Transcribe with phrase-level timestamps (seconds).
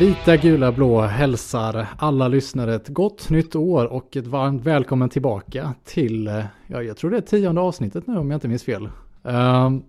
[0.00, 5.74] Vita, gula, blå hälsar alla lyssnare ett gott nytt år och ett varmt välkommen tillbaka
[5.84, 8.88] till, ja, jag tror det är tionde avsnittet nu om jag inte minns fel.
[9.24, 9.82] Ehm,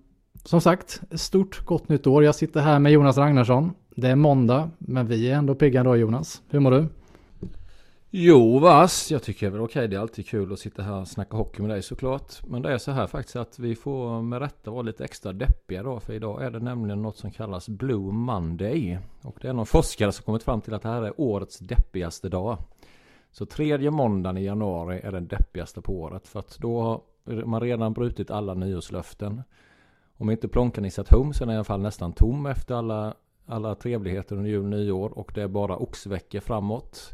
[0.44, 2.23] som sagt, stort gott nytt år.
[2.23, 3.72] Jag sitter här med Jonas Ragnarsson.
[3.96, 6.41] Det är måndag, men vi är ändå pigga då Jonas.
[6.50, 6.85] Hur mår du?
[8.09, 11.38] Jo vass, jag tycker väl okej det är alltid kul att sitta här och snacka
[11.38, 12.47] hockey med dig såklart.
[12.47, 15.84] Men det är så här faktiskt att vi får med rätta vara lite extra deppiga
[15.84, 16.00] då.
[16.00, 19.00] För idag är det nämligen något som kallas Blue Monday.
[19.22, 22.29] Och det är någon forskare som kommit fram till att det här är årets deppigaste
[22.29, 22.57] dag.
[23.31, 26.28] Så tredje måndagen i januari är den deppigaste på året.
[26.28, 27.01] För att då har
[27.46, 29.44] man redan brutit alla nyårslöften.
[30.17, 33.13] Om inte Plånkanisset hum så är den i alla fall nästan tom efter alla,
[33.46, 35.17] alla trevligheter under jul och nyår.
[35.17, 37.13] Och det är bara oxveckor framåt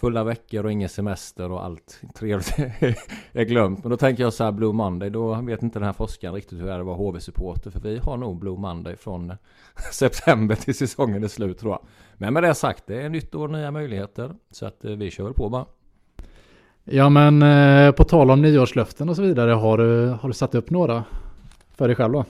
[0.00, 2.58] fulla veckor och ingen semester och allt trevligt
[3.32, 3.84] är glömt.
[3.84, 6.58] Men då tänker jag så här Blue Monday, då vet inte den här forskaren riktigt
[6.58, 7.70] hur det är att vara HV-supporter.
[7.70, 9.32] För vi har nog Blue Monday från
[9.92, 11.80] september till säsongen är slut tror jag.
[12.14, 14.34] Men med det sagt, det är nytt år nya möjligheter.
[14.50, 15.66] Så att eh, vi kör väl på bara.
[16.84, 20.54] Ja men eh, på tal om nyårslöften och så vidare, har du, har du satt
[20.54, 21.04] upp några
[21.76, 22.24] för dig själv då?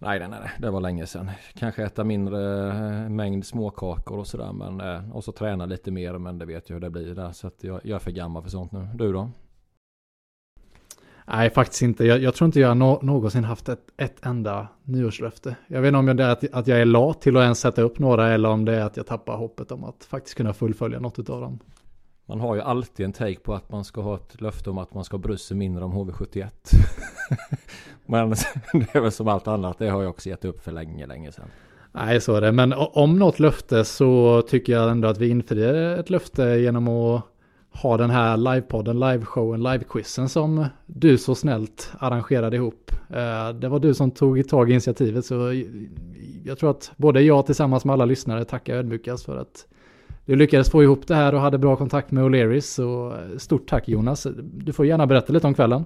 [0.00, 1.30] Nej, nej, nej, det var länge sedan.
[1.54, 4.52] Kanske äta mindre eh, mängd småkakor och sådär.
[4.52, 7.32] Men, eh, och så träna lite mer, men det vet jag hur det blir där.
[7.32, 8.88] Så att jag, jag är för gammal för sånt nu.
[8.94, 9.30] Du då?
[11.26, 12.04] Nej, faktiskt inte.
[12.04, 15.56] Jag, jag tror inte jag någonsin haft ett, ett enda nyårslöfte.
[15.66, 17.82] Jag vet inte om det är att, att jag är lat till att ens sätta
[17.82, 21.00] upp några eller om det är att jag tappar hoppet om att faktiskt kunna fullfölja
[21.00, 21.58] något av dem.
[22.28, 24.94] Man har ju alltid en take på att man ska ha ett löfte om att
[24.94, 26.48] man ska bry sig mindre om HV71.
[28.06, 28.30] Men
[28.72, 31.32] det är väl som allt annat, det har jag också gett upp för länge, länge
[31.32, 31.48] sedan.
[31.92, 32.52] Nej, så är det.
[32.52, 37.22] Men om något löfte så tycker jag ändå att vi infriar ett löfte genom att
[37.82, 42.92] ha den här livepodden, liveshowen, livequizen som du så snällt arrangerade ihop.
[43.10, 45.64] Eh, det var du som tog tag i initiativet så
[46.44, 49.66] jag tror att både jag tillsammans med alla lyssnare tackar ödmjukast för att
[50.28, 52.60] du lyckades få ihop det här och hade bra kontakt med O'Learys.
[52.60, 54.26] Så stort tack Jonas.
[54.42, 55.84] Du får gärna berätta lite om kvällen.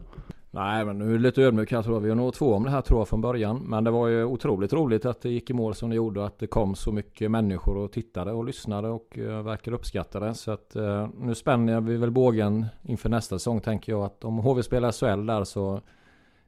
[0.51, 2.01] Nej men nu är det lite ödmjuk här tror jag.
[2.01, 3.59] Vi har nog två om det här tror jag från början.
[3.59, 6.25] Men det var ju otroligt roligt att det gick i mål som det gjorde.
[6.25, 10.35] Att det kom så mycket människor och tittade och lyssnade och uh, verkar uppskatta det.
[10.35, 14.05] Så att uh, nu spänner vi väl bågen inför nästa säsong tänker jag.
[14.05, 15.81] Att om HV spelar SHL där så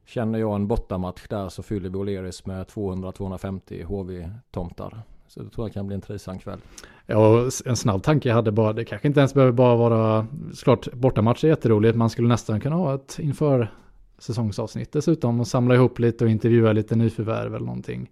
[0.05, 5.03] känner jag en bortamatch där så fyller vi O'Learys med 200-250 HV-tomtar.
[5.27, 6.59] Så det tror jag kan bli en trivsam kväll.
[7.05, 10.93] Ja, en snabb tanke jag hade bara, det kanske inte ens behöver bara vara, såklart
[10.93, 13.71] bortamatch är jätteroligt, man skulle nästan kunna ha ett inför
[14.17, 18.11] säsongsavsnitt dessutom och samla ihop lite och intervjua lite nyförvärv eller någonting.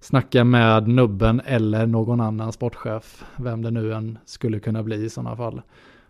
[0.00, 5.10] Snacka med nubben eller någon annan sportchef, vem det nu än skulle kunna bli i
[5.10, 5.62] sådana fall.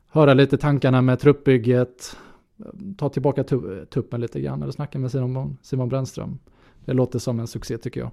[0.09, 2.17] Höra lite tankarna med truppbygget,
[2.97, 3.45] ta tillbaka
[3.91, 6.39] tuppen lite grann eller snacka med Simon, Simon Brännström.
[6.85, 8.11] Det låter som en succé tycker jag.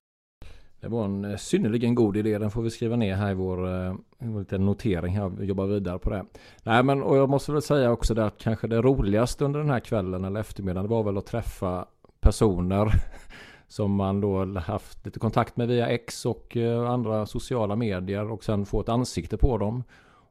[0.79, 2.37] Det var en eh, synnerligen god idé.
[2.37, 5.29] Den får vi skriva ner här i vår, eh, vår liten notering här.
[5.29, 6.25] Vi jobbar vidare på det.
[6.63, 9.69] Nej men och jag måste väl säga också det att kanske det roligaste under den
[9.69, 11.85] här kvällen eller eftermiddagen var väl att träffa
[12.19, 12.93] personer
[13.67, 18.43] som man då haft lite kontakt med via X och eh, andra sociala medier och
[18.43, 19.83] sen få ett ansikte på dem.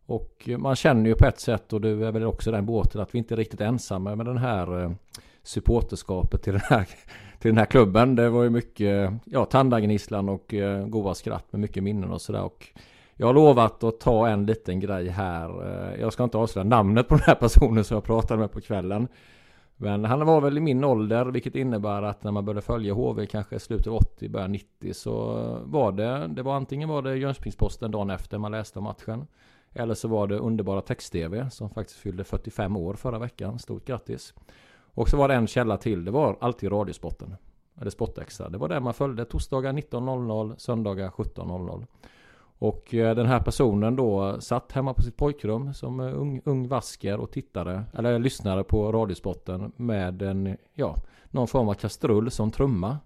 [0.07, 3.15] Och man känner ju på ett sätt och du är väl också den båten att
[3.15, 4.95] vi inte är riktigt ensamma med den här
[5.43, 6.89] supporterskapet till den här
[7.39, 8.15] till den här klubben.
[8.15, 12.51] Det var ju mycket ja, tandagnisslan och eh, goa skratt med mycket minnen och sådär.
[13.17, 15.49] jag har lovat att ta en liten grej här.
[15.49, 18.61] Eh, jag ska inte avslöja namnet på den här personen som jag pratade med på
[18.61, 19.09] kvällen.
[19.77, 23.27] Men han var väl i min ålder, vilket innebär att när man började följa HV
[23.27, 25.13] kanske slutet av 80, början 90 så
[25.65, 29.27] var det, det var antingen var det Jönköpingsposten dagen efter man läste om matchen.
[29.73, 33.59] Eller så var det underbara text-tv som faktiskt fyllde 45 år förra veckan.
[33.59, 34.35] Stort grattis!
[34.97, 36.05] Och så var det en källa till.
[36.05, 37.37] Det var alltid Radiosporten.
[37.81, 38.49] Eller Sportextra.
[38.49, 41.87] Det var där man följde torsdagar 19.00, söndagar 17.00.
[42.59, 46.69] Och eh, den här personen då satt hemma på sitt pojkrum som eh, ung, ung
[46.69, 50.97] vasker och tittade, eller lyssnade på Radiosporten med en, ja,
[51.31, 52.99] någon form av kastrull som trumma.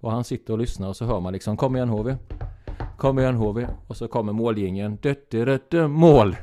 [0.00, 2.16] Och han sitter och lyssnar och så hör man liksom Kom igen HV!
[2.98, 3.66] Kom igen HV!
[3.88, 4.98] Och så kommer målgingen
[5.88, 6.36] Mål!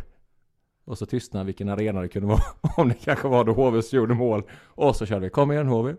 [0.86, 2.42] Och så tystnade vilken arena det kunde vara.
[2.78, 4.44] Om det kanske var då HV gjorde mål.
[4.66, 5.30] Och så körde vi.
[5.30, 5.94] Kom igen HV.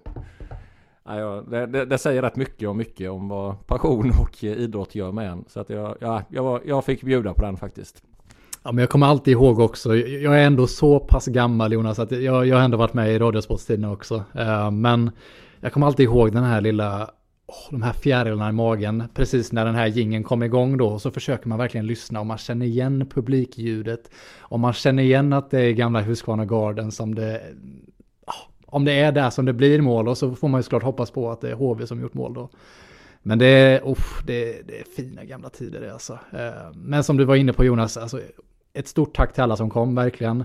[1.04, 5.12] Ja, det, det, det, säger rätt mycket och mycket om vad passion och idrott gör
[5.12, 5.44] med en.
[5.48, 8.02] Så att jag, ja, jag, jag fick bjuda på den faktiskt.
[8.62, 12.10] Ja, men jag kommer alltid ihåg också, jag är ändå så pass gammal Jonas, att
[12.10, 14.14] jag, jag har ändå varit med i Radiosportstiden också.
[14.14, 15.10] Uh, men
[15.60, 17.10] jag kommer alltid ihåg den här lilla
[17.46, 20.98] oh, de här fjärilarna i magen precis när den här gingen kom igång då.
[20.98, 24.10] Så försöker man verkligen lyssna och man känner igen publikljudet.
[24.38, 27.40] Och man känner igen att det är gamla Husqvarna Garden som det...
[28.26, 28.34] Oh,
[28.66, 31.10] om det är där som det blir mål och så får man ju såklart hoppas
[31.10, 32.50] på att det är HV som gjort mål då.
[33.22, 36.12] Men det är, oh, det, det är fina gamla tider det alltså.
[36.12, 38.20] Eh, men som du var inne på Jonas, alltså,
[38.72, 40.44] ett stort tack till alla som kom verkligen.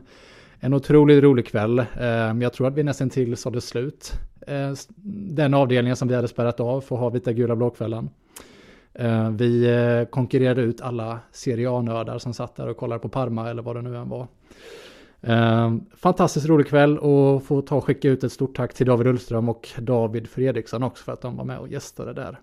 [0.59, 1.86] En otroligt rolig kväll.
[2.00, 4.13] Ehm, jag tror att vi nästan till sådde slut.
[4.48, 4.75] Ehm,
[5.36, 8.09] den avdelningen som vi hade spärrat av för att ha vita gula blåkvällen.
[8.94, 13.50] Ehm, vi eh, konkurrerade ut alla Serie A-nördar som satt där och kollade på Parma
[13.50, 14.27] eller vad det nu än var.
[15.95, 19.50] Fantastiskt rolig kväll och få ta och skicka ut ett stort tack till David Ullström
[19.50, 22.39] och David Fredriksson också för att de var med och gästade där.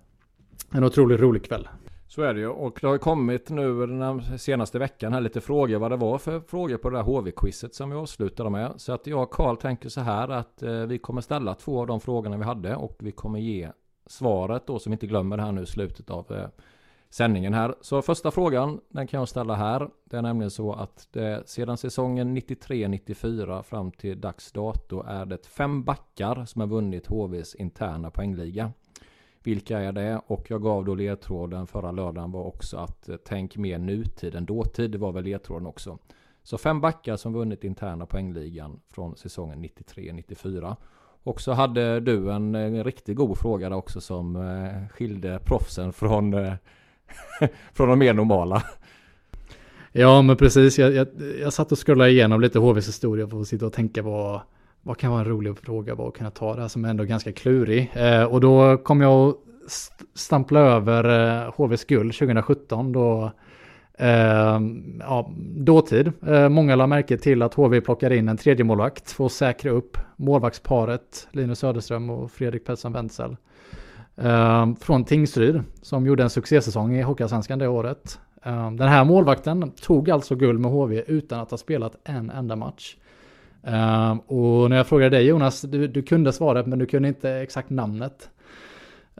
[0.71, 1.67] En otroligt rolig kväll.
[2.15, 2.47] Så är det ju.
[2.47, 6.39] Och det har kommit nu den senaste veckan här lite frågor vad det var för
[6.39, 8.73] frågor på det där HV-quizet som vi avslutade med.
[8.77, 11.87] Så att jag och Karl tänker så här att eh, vi kommer ställa två av
[11.87, 13.71] de frågorna vi hade och vi kommer ge
[14.05, 16.47] svaret då som vi inte glömmer här nu i slutet av eh,
[17.09, 17.75] sändningen här.
[17.81, 19.89] Så första frågan den kan jag ställa här.
[20.05, 25.47] Det är nämligen så att det, sedan säsongen 93-94 fram till dags dato är det
[25.47, 28.71] fem backar som har vunnit HVs interna poängliga.
[29.45, 30.21] Vilka är det?
[30.27, 34.45] Och jag gav då ledtråden förra lördagen var också att eh, tänk mer nutid än
[34.45, 34.91] dåtid.
[34.91, 35.97] Det var väl ledtråden också.
[36.43, 40.75] Så fem backar som vunnit interna poängligan från säsongen 93-94.
[41.23, 45.93] Och så hade du en, en, riktigt god fråga där också som eh, skilde proffsen
[45.93, 46.53] från, eh,
[47.73, 48.63] från de mer normala.
[49.91, 51.07] Ja men precis, jag, jag,
[51.41, 54.41] jag satt och scrollade igenom lite HVs historia för att sitta och tänka vad,
[54.85, 57.03] vad kan vara en rolig fråga, vad kan jag ta det här som är ändå
[57.03, 57.91] ganska klurig.
[57.93, 59.35] Eh, och då kom jag att
[60.13, 61.03] stampla över
[61.43, 63.31] eh, HVs guld 2017 då
[63.97, 64.59] Eh,
[64.99, 66.11] ja, dåtid.
[66.27, 69.71] Eh, många la märke till att HV plockar in en tredje målvakt för att säkra
[69.71, 73.37] upp målvaktsparet Linus Söderström och Fredrik Pettersson Wenzel.
[74.15, 78.19] Eh, från Tingsryd som gjorde en succésäsong i Hockeyallsvenskan det året.
[78.43, 82.55] Eh, den här målvakten tog alltså guld med HV utan att ha spelat en enda
[82.55, 82.95] match.
[83.67, 87.31] Uh, och när jag frågade dig Jonas, du, du, kunde svaret men du kunde inte
[87.31, 88.29] exakt namnet.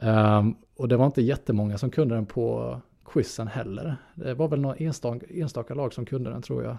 [0.02, 3.96] Uh, och det var inte jättemånga som kunde den på quizen heller.
[4.14, 6.76] Det var väl några enstaka, enstaka lag som kunde den tror jag.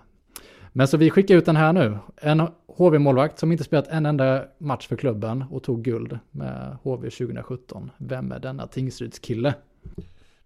[0.73, 1.97] Men så vi skickar ut den här nu.
[2.21, 7.09] En HV-målvakt som inte spelat en enda match för klubben och tog guld med HV
[7.09, 7.91] 2017.
[7.97, 9.53] Vem är denna Tingsryds kille?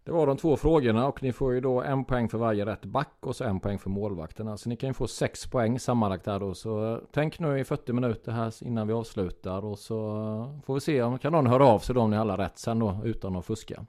[0.04, 2.86] Det var de två frågorna och ni får ju då en poäng för varje rätt
[2.86, 4.58] back och så en poäng för målvakterna.
[4.58, 6.54] Så ni kan ju få sex poäng sammanlagt här då.
[6.54, 9.96] Så tänk nu i 40 minuter här innan vi avslutar och så
[10.66, 12.58] får vi se om kan någon höra av sig då om ni har alla rätt
[12.58, 13.86] sen då utan att fuska.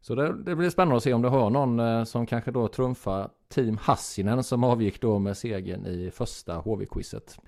[0.00, 2.68] Så det, det, blir spännande att se om du har någon eh, som kanske då
[2.68, 7.38] trumfar Team Hassinen som avgick då med segern i första HV-quizet.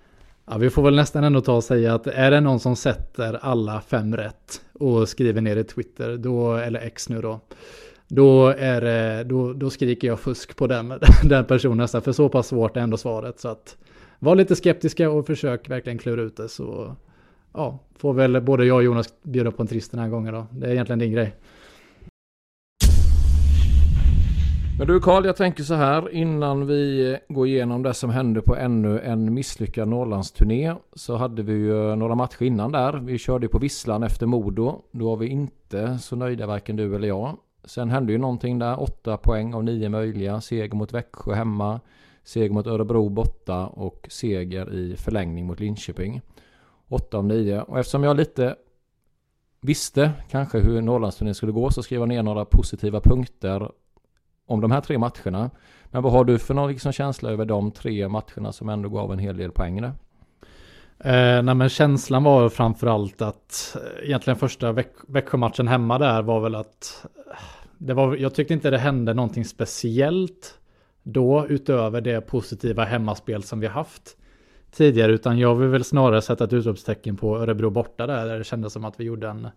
[0.47, 3.39] Ja, vi får väl nästan ändå ta och säga att är det någon som sätter
[3.43, 7.41] alla fem rätt och skriver ner i Twitter, då, eller X nu då,
[8.09, 10.95] då, är det, då, då skriker jag fusk på den,
[11.25, 13.41] den personen nästan, för så pass svårt är ändå svaret.
[13.41, 13.77] Så att
[14.19, 16.97] var lite skeptiska och försök verkligen klura ut det så
[17.53, 20.47] ja, får väl både jag och Jonas bjuda på en trist den här gången då.
[20.51, 21.35] Det är egentligen din grej.
[24.79, 28.57] Men du Karl, jag tänker så här innan vi går igenom det som hände på
[28.57, 32.93] ännu en misslyckad Norrlandsturné så hade vi ju några matcher innan där.
[32.93, 34.83] Vi körde på Visslan efter Modo.
[34.91, 37.37] Då var vi inte så nöjda varken du eller jag.
[37.65, 41.81] Sen hände ju någonting där, åtta poäng av nio möjliga, seger mot Växjö hemma,
[42.25, 46.21] seger mot Örebro borta och seger i förlängning mot Linköping.
[46.89, 47.61] Åtta av nio.
[47.61, 48.57] Och eftersom jag lite
[49.61, 53.71] visste kanske hur Norrlandsturnén skulle gå så skrev jag ner några positiva punkter
[54.47, 55.51] om de här tre matcherna.
[55.85, 59.13] Men vad har du för någon liksom känsla över de tre matcherna som ändå gav
[59.13, 59.93] en hel del poäng där?
[61.05, 66.41] Eh, nej men känslan var framförallt att eh, egentligen första Väx Växjö-matchen hemma där var
[66.41, 67.37] väl att eh,
[67.79, 70.59] det var, jag tyckte inte det hände någonting speciellt
[71.03, 74.17] då utöver det positiva hemmaspel som vi haft
[74.73, 78.45] tidigare utan jag vill väl snarare sätta ett utropstecken på Örebro borta där, där det
[78.45, 79.49] kändes som att vi gjorde en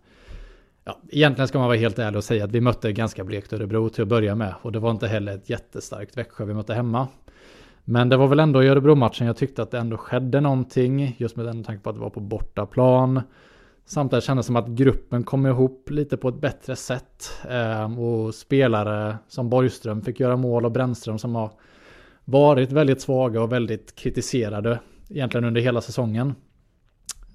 [0.88, 3.88] Ja, egentligen ska man vara helt ärlig och säga att vi mötte ganska blekt Örebro
[3.88, 7.08] till att börja med och det var inte heller ett jättestarkt Växjö vi mötte hemma.
[7.84, 11.36] Men det var väl ändå i Örebro-matchen jag tyckte att det ändå skedde någonting just
[11.36, 13.20] med den tanke på att det var på bortaplan.
[13.86, 17.30] Samtidigt kändes det som att gruppen kom ihop lite på ett bättre sätt.
[17.50, 21.50] Ehm, och spelare som Borgström fick göra mål och Brännström som har
[22.24, 26.34] varit väldigt svaga och väldigt kritiserade egentligen under hela säsongen.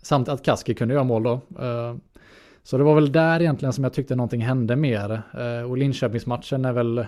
[0.02, 1.42] Samt att Kaski kunde göra mål då.
[1.60, 2.02] Ehm,
[2.64, 5.22] så det var väl där egentligen som jag tyckte någonting hände mer.
[5.34, 7.06] Eh, och Linköpingsmatchen är väl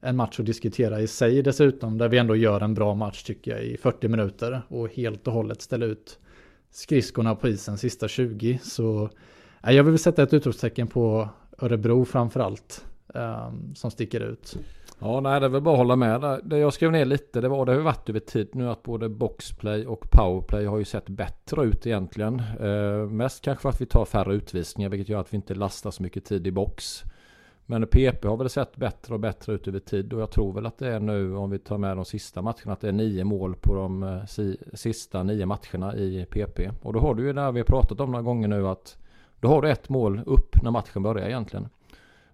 [0.00, 1.98] en match att diskutera i sig dessutom.
[1.98, 4.62] Där vi ändå gör en bra match tycker jag i 40 minuter.
[4.68, 6.18] Och helt och hållet ställer ut
[6.70, 8.58] skridskorna på isen sista 20.
[8.62, 9.10] Så
[9.64, 12.84] eh, jag vill sätta ett utropstecken på Örebro framförallt.
[13.14, 14.56] Um, som sticker ut.
[15.04, 16.40] Ja, nej, det är väl bara att hålla med.
[16.44, 19.08] Det jag skrev ner lite, det var det har varit över tid nu att både
[19.08, 22.42] boxplay och powerplay har ju sett bättre ut egentligen.
[22.60, 25.90] Eh, mest kanske för att vi tar färre utvisningar, vilket gör att vi inte lastar
[25.90, 27.02] så mycket tid i box.
[27.66, 30.66] Men PP har väl sett bättre och bättre ut över tid och jag tror väl
[30.66, 33.24] att det är nu om vi tar med de sista matcherna att det är nio
[33.24, 36.70] mål på de eh, si, sista nio matcherna i PP.
[36.82, 38.96] Och då har du ju det vi har pratat om några gånger nu att
[39.40, 41.68] då har du ett mål upp när matchen börjar egentligen.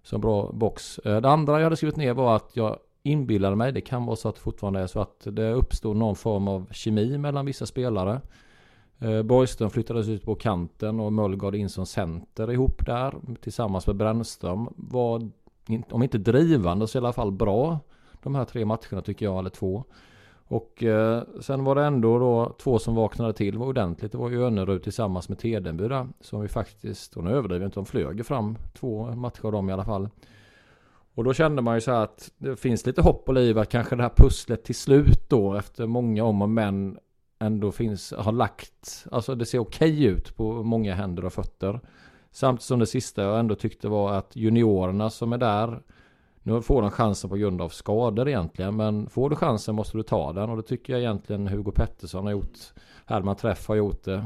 [0.03, 0.99] Så en bra box.
[0.99, 4.15] Eh, det andra jag hade skrivit ner var att jag inbillade mig, det kan vara
[4.15, 7.65] så att det fortfarande är så att det uppstod någon form av kemi mellan vissa
[7.65, 8.21] spelare.
[8.99, 13.95] Eh, Borgström flyttades ut på kanten och Möllgård in som center ihop där tillsammans med
[13.95, 14.69] Brännström.
[14.75, 15.29] Var,
[15.91, 17.79] om inte drivande så i alla fall bra
[18.23, 19.83] de här tre matcherna tycker jag, eller två.
[20.49, 24.11] Och eh, sen var det ändå då två som vaknade till var ordentligt.
[24.11, 26.07] Det var ju Önnerud tillsammans med Tedenby där.
[26.21, 29.73] Som vi faktiskt, och nu överdriver inte, de flög fram två matcher av dem i
[29.73, 30.09] alla fall.
[31.15, 33.69] Och då kände man ju så här att det finns lite hopp och liv att
[33.69, 36.97] kanske det här pusslet till slut då efter många om och men
[37.39, 41.79] ändå finns, har lagt, alltså det ser okej okay ut på många händer och fötter.
[42.31, 45.81] Samtidigt som det sista jag ändå tyckte var att juniorerna som är där
[46.43, 48.75] nu får de chansen på grund av skador egentligen.
[48.75, 50.49] Men får du chansen måste du ta den.
[50.49, 52.57] Och det tycker jag egentligen Hugo Pettersson har gjort.
[53.05, 54.25] Herman Träff har gjort det.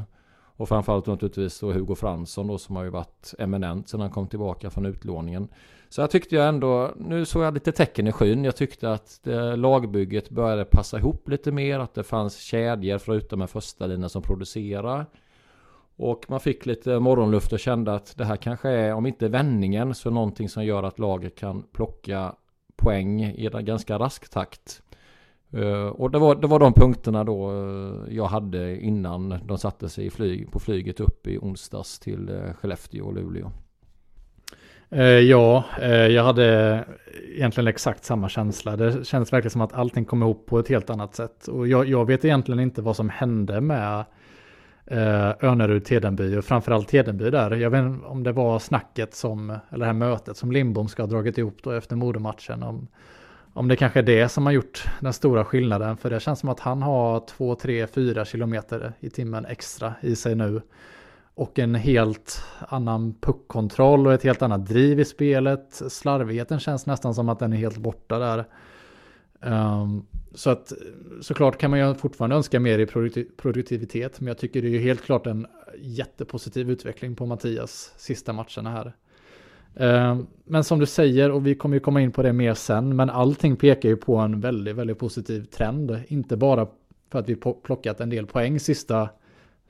[0.56, 4.28] Och framförallt naturligtvis då Hugo Fransson då som har ju varit eminent sedan han kom
[4.28, 5.48] tillbaka från utlåningen.
[5.90, 8.44] Så jag tyckte jag ändå, nu såg jag lite tecken i skyn.
[8.44, 11.80] Jag tyckte att det, lagbygget började passa ihop lite mer.
[11.80, 15.06] Att det fanns kedjor förutom en första lina som producerar.
[15.96, 19.96] Och man fick lite morgonluft och kände att det här kanske är, om inte vändningen,
[19.96, 22.36] så någonting som gör att laget kan plocka
[22.76, 24.82] poäng i en ganska rask takt.
[25.54, 29.90] Eh, och det var, det var de punkterna då eh, jag hade innan de satte
[29.90, 33.52] sig i flyg, på flyget upp i onsdags till eh, Skellefteå och Luleå.
[35.30, 35.64] Ja,
[36.10, 36.86] jag hade
[37.36, 38.76] egentligen exakt samma känsla.
[38.76, 41.48] Det kändes verkligen som att allting kom ihop på ett helt annat sätt.
[41.48, 44.06] Och jag, jag vet egentligen inte vad som hände med
[44.86, 47.52] eh, Önerud, Tedenby och framförallt Tedenby där.
[47.52, 51.04] Jag vet inte om det var snacket som, eller det här mötet som Lindbom ska
[51.04, 52.64] ha dragit ihop då efter modermatchen.
[52.64, 52.88] Om,
[53.54, 55.98] om det kanske är det som har gjort den stora skillnaden.
[55.98, 60.16] För det känns som att han har 2, 3, 4 kilometer i timmen extra i
[60.16, 60.62] sig nu.
[61.36, 65.82] Och en helt annan puckkontroll och ett helt annat driv i spelet.
[65.88, 68.46] Slarvigheten känns nästan som att den är helt borta där.
[69.42, 70.74] Um, så att
[71.22, 72.86] såklart kan man ju fortfarande önska mer i
[73.38, 74.20] produktivitet.
[74.20, 75.48] Men jag tycker det är ju helt klart en
[75.78, 78.94] jättepositiv utveckling på Mattias sista matcherna här.
[79.76, 82.96] Ehm, men som du säger, och vi kommer ju komma in på det mer sen,
[82.96, 86.00] men allting pekar ju på en väldigt, väldigt positiv trend.
[86.08, 86.68] Inte bara
[87.12, 89.10] för att vi plockat en del poäng sista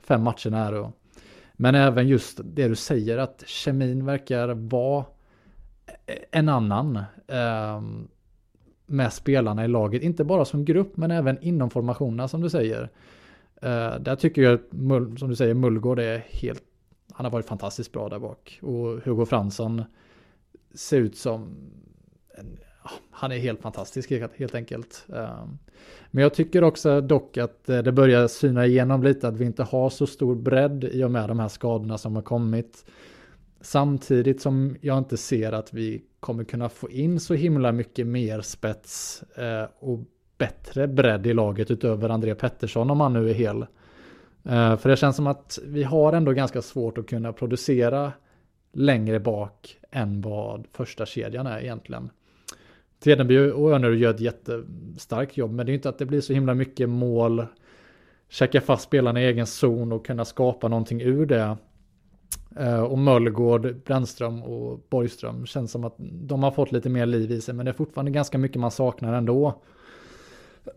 [0.02, 0.74] fem matcherna här.
[0.74, 0.90] Och,
[1.52, 5.04] men även just det du säger, att kemin verkar vara
[6.06, 7.04] e-, en annan.
[7.76, 8.08] Um,
[8.86, 10.02] med spelarna i laget.
[10.02, 12.82] Inte bara som grupp men även inom formationerna som du säger.
[13.64, 16.62] Uh, där tycker jag att, som du säger, Mullgård är helt...
[17.12, 18.58] Han har varit fantastiskt bra där bak.
[18.62, 19.84] Och Hugo Fransson
[20.74, 21.56] ser ut som...
[22.38, 22.58] En,
[23.10, 25.06] han är helt fantastisk helt enkelt.
[25.12, 25.44] Eh,
[26.10, 29.62] men jag tycker också dock att eh, det börjar syna igenom lite att vi inte
[29.62, 32.84] har så stor bredd i och med de här skadorna som har kommit.
[33.60, 38.40] Samtidigt som jag inte ser att vi kommer kunna få in så himla mycket mer
[38.40, 39.98] spets eh, och
[40.38, 43.62] bättre bredd i laget utöver André Pettersson om han nu är hel.
[44.44, 48.12] Eh, för det känns som att vi har ändå ganska svårt att kunna producera
[48.72, 52.10] längre bak än vad första kedjan är egentligen.
[52.98, 56.32] Tedenby och Önerud gör ett jättestarkt jobb, men det är inte att det blir så
[56.32, 57.46] himla mycket mål,
[58.28, 61.56] checka fast spelarna i egen zon och kunna skapa någonting ur det.
[62.56, 67.30] Eh, och Möllgård, Brännström och Borgström känns som att de har fått lite mer liv
[67.30, 69.62] i sig, men det är fortfarande ganska mycket man saknar ändå.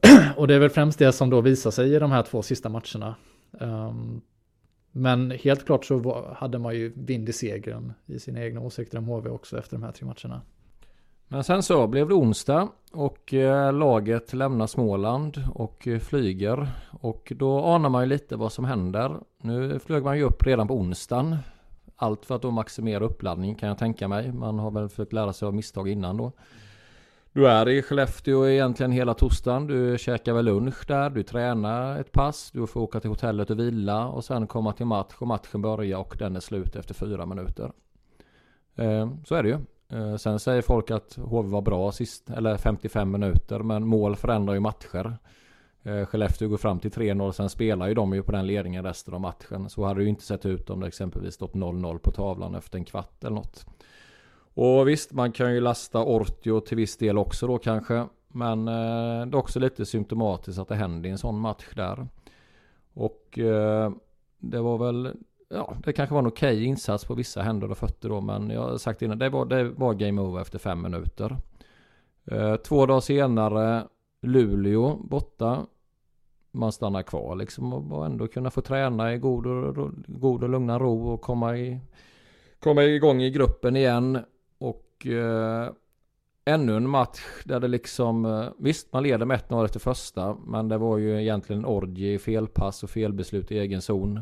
[0.37, 2.69] och det är väl främst det som då visar sig i de här två sista
[2.69, 3.15] matcherna.
[3.59, 4.21] Ehm,
[4.91, 9.05] men helt klart så hade man ju vind i segern i sina egna åsikter om
[9.05, 10.41] HV också efter de här tre matcherna.
[11.27, 16.67] Men sen så blev det onsdag och eh, laget lämnar Småland och eh, flyger.
[16.91, 19.19] Och då anar man ju lite vad som händer.
[19.41, 21.37] Nu flög man ju upp redan på onsdagen.
[21.99, 24.31] Allt för att då maximera uppladdning kan jag tänka mig.
[24.31, 26.31] Man har väl försökt lära sig av misstag innan då.
[27.33, 29.67] Du är i Skellefteå egentligen hela torsdagen.
[29.67, 33.59] Du käkar väl lunch där, du tränar ett pass, du får åka till hotellet och
[33.59, 37.25] vila och sen komma till match och matchen börjar och den är slut efter fyra
[37.25, 37.71] minuter.
[38.75, 39.57] Eh, så är det ju.
[39.89, 44.53] Eh, sen säger folk att HV var bra sist, eller 55 minuter, men mål förändrar
[44.53, 45.17] ju matcher.
[45.87, 49.13] Eh, Skellefteå går fram till 3-0, sen spelar ju de ju på den ledningen resten
[49.13, 49.69] av matchen.
[49.69, 52.77] Så hade det ju inte sett ut om det exempelvis stått 0-0 på tavlan efter
[52.77, 53.65] en kvart eller något.
[54.53, 58.05] Och visst, man kan ju lasta Ortio till viss del också då kanske.
[58.27, 62.07] Men eh, det är också lite symptomatiskt att det händer i en sån match där.
[62.93, 63.91] Och eh,
[64.37, 65.13] det var väl,
[65.49, 68.21] ja det kanske var en okej okay insats på vissa händer och fötter då.
[68.21, 71.37] Men jag har sagt innan, det var, det var game over efter fem minuter.
[72.31, 73.83] Eh, två dagar senare,
[74.21, 75.65] Luleå borta.
[76.51, 80.79] Man stannar kvar liksom och ändå kunna få träna i god och, god och lugna
[80.79, 81.79] ro och komma, i,
[82.59, 84.19] komma igång i gruppen igen.
[84.57, 85.69] Och eh,
[86.45, 90.69] ännu en match där det liksom, eh, visst man leder med 1-0 efter första, men
[90.69, 94.21] det var ju egentligen orgie i felpass och felbeslut i egen zon.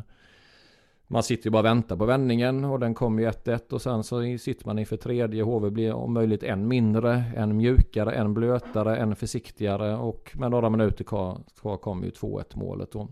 [1.08, 4.04] Man sitter ju bara och väntar på vändningen och den kommer ju 1-1 och sen
[4.04, 5.42] så sitter man inför tredje.
[5.42, 10.70] HV blir om möjligt en mindre, en mjukare, en blötare, en försiktigare och med några
[10.70, 13.08] minuter kvar, kvar kommer ju 2-1 målet då.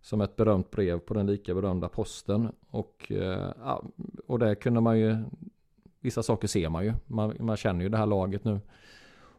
[0.00, 2.48] Som ett berömt brev på den lika berömda posten.
[2.70, 3.82] Och, eh, ja,
[4.26, 5.16] och det kunde man ju
[6.00, 6.92] Vissa saker ser man ju.
[7.06, 8.60] Man, man känner ju det här laget nu.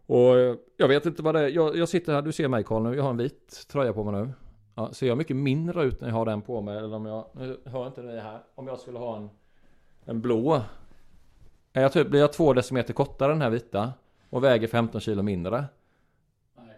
[0.05, 1.47] Och jag vet inte vad det är.
[1.47, 2.95] Jag, jag sitter här, du ser mig Karl nu.
[2.95, 4.29] Jag har en vit tröja på mig nu.
[4.75, 6.77] Ja, ser jag mycket mindre ut när jag har den på mig?
[6.77, 8.39] Eller om jag, nu hör inte ni här.
[8.55, 9.29] Om jag skulle ha en,
[10.05, 10.61] en blå.
[11.73, 13.93] Är jag typ, blir jag två decimeter kortare den här vita?
[14.29, 15.65] Och väger 15 kilo mindre?
[16.57, 16.77] Nej.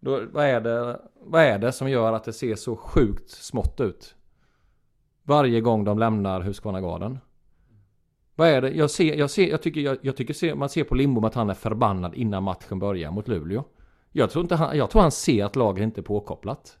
[0.00, 3.80] Då, vad, är det, vad är det som gör att det ser så sjukt smått
[3.80, 4.14] ut?
[5.22, 7.18] Varje gång de lämnar Husqvarna Garden.
[8.34, 8.70] Vad är det?
[8.70, 11.34] Jag, ser, jag, ser, jag tycker, jag, jag tycker ser, man ser på Lindbom att
[11.34, 13.64] han är förbannad innan matchen börjar mot Luleå.
[14.12, 16.78] Jag tror, inte han, jag tror han ser att laget inte är påkopplat.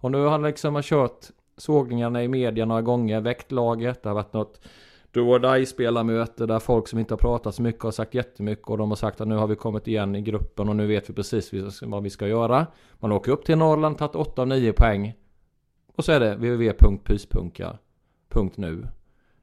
[0.00, 4.02] Och nu har han liksom har kört sågningarna i media några gånger, väckt laget.
[4.02, 4.60] Det har varit något
[5.12, 8.68] do or die spelarmöte där folk som inte har pratat så mycket har sagt jättemycket
[8.68, 11.10] och de har sagt att nu har vi kommit igen i gruppen och nu vet
[11.10, 12.66] vi precis vad vi ska göra.
[12.98, 15.14] Man åker upp till Norrland, tagit 8 av 9 poäng.
[15.96, 18.86] Och så är det www.pyspunka.nu.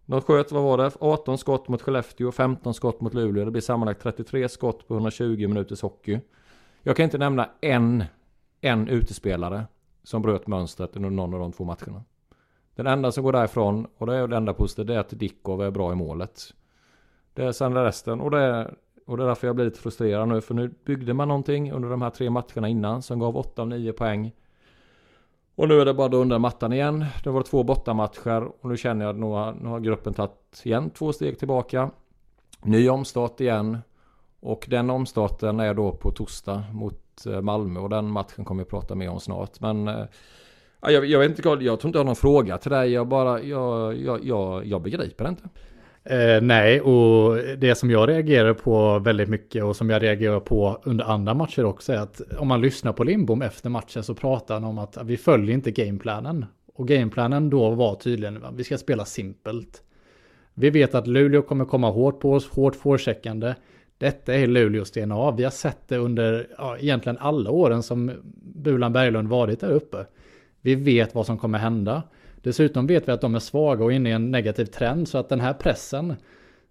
[0.06, 0.92] De sköt, vad var det?
[1.00, 3.46] 18 skott mot Skellefteå, 15 skott mot Luleå.
[3.46, 6.20] Det blir sammanlagt 33 skott på 120 minuters hockey.
[6.84, 8.04] Jag kan inte nämna en,
[8.62, 9.66] en utespelare
[10.06, 12.04] som bröt mönstret under någon av de två matcherna.
[12.76, 15.62] Den enda som går därifrån, och det är det enda positiva, det är att Dickov
[15.62, 16.42] är bra i målet.
[17.34, 18.74] Det är sen resten, och det är,
[19.06, 21.90] och det är därför jag blir lite frustrerad nu, för nu byggde man någonting under
[21.90, 24.32] de här tre matcherna innan som gav 8 av 9 poäng.
[25.56, 27.06] Och nu är det bara då under mattan igen.
[27.24, 30.62] Det var två bortamatcher och nu känner jag att nu har, nu har gruppen tagit
[30.64, 31.92] igen två steg tillbaka.
[32.64, 33.78] Ny omstart igen.
[34.46, 38.70] Och den omstarten är då på torsdag mot eh, Malmö och den matchen kommer vi
[38.70, 39.60] prata mer om snart.
[39.60, 40.06] Men äh,
[40.82, 42.92] jag, jag vet inte, jag tror inte jag har någon fråga till dig.
[42.92, 45.50] Jag bara, jag, jag, jag, jag begriper det inte.
[46.04, 50.82] Eh, nej, och det som jag reagerar på väldigt mycket och som jag reagerar på
[50.84, 54.54] under andra matcher också är att om man lyssnar på Lindbom efter matchen så pratar
[54.54, 56.46] han om att vi följer inte gameplanen.
[56.76, 59.82] Och gameplanen då var tydligen att vi ska spela simpelt.
[60.54, 63.54] Vi vet att Luleå kommer komma hårt på oss, hårt forecheckande.
[63.98, 65.32] Detta är Luleås DNA.
[65.32, 68.12] Vi har sett det under ja, egentligen alla åren som
[68.56, 70.06] Bulan Berglund varit där uppe.
[70.62, 72.04] Vi vet vad som kommer hända.
[72.36, 75.30] Dessutom vet vi att de är svaga och inne i en negativ trend så att
[75.30, 76.16] den här pressen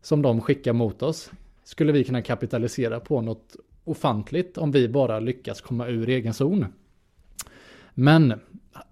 [0.03, 1.31] som de skickar mot oss
[1.65, 6.67] skulle vi kunna kapitalisera på något ofantligt om vi bara lyckas komma ur egen zon.
[7.95, 8.41] Men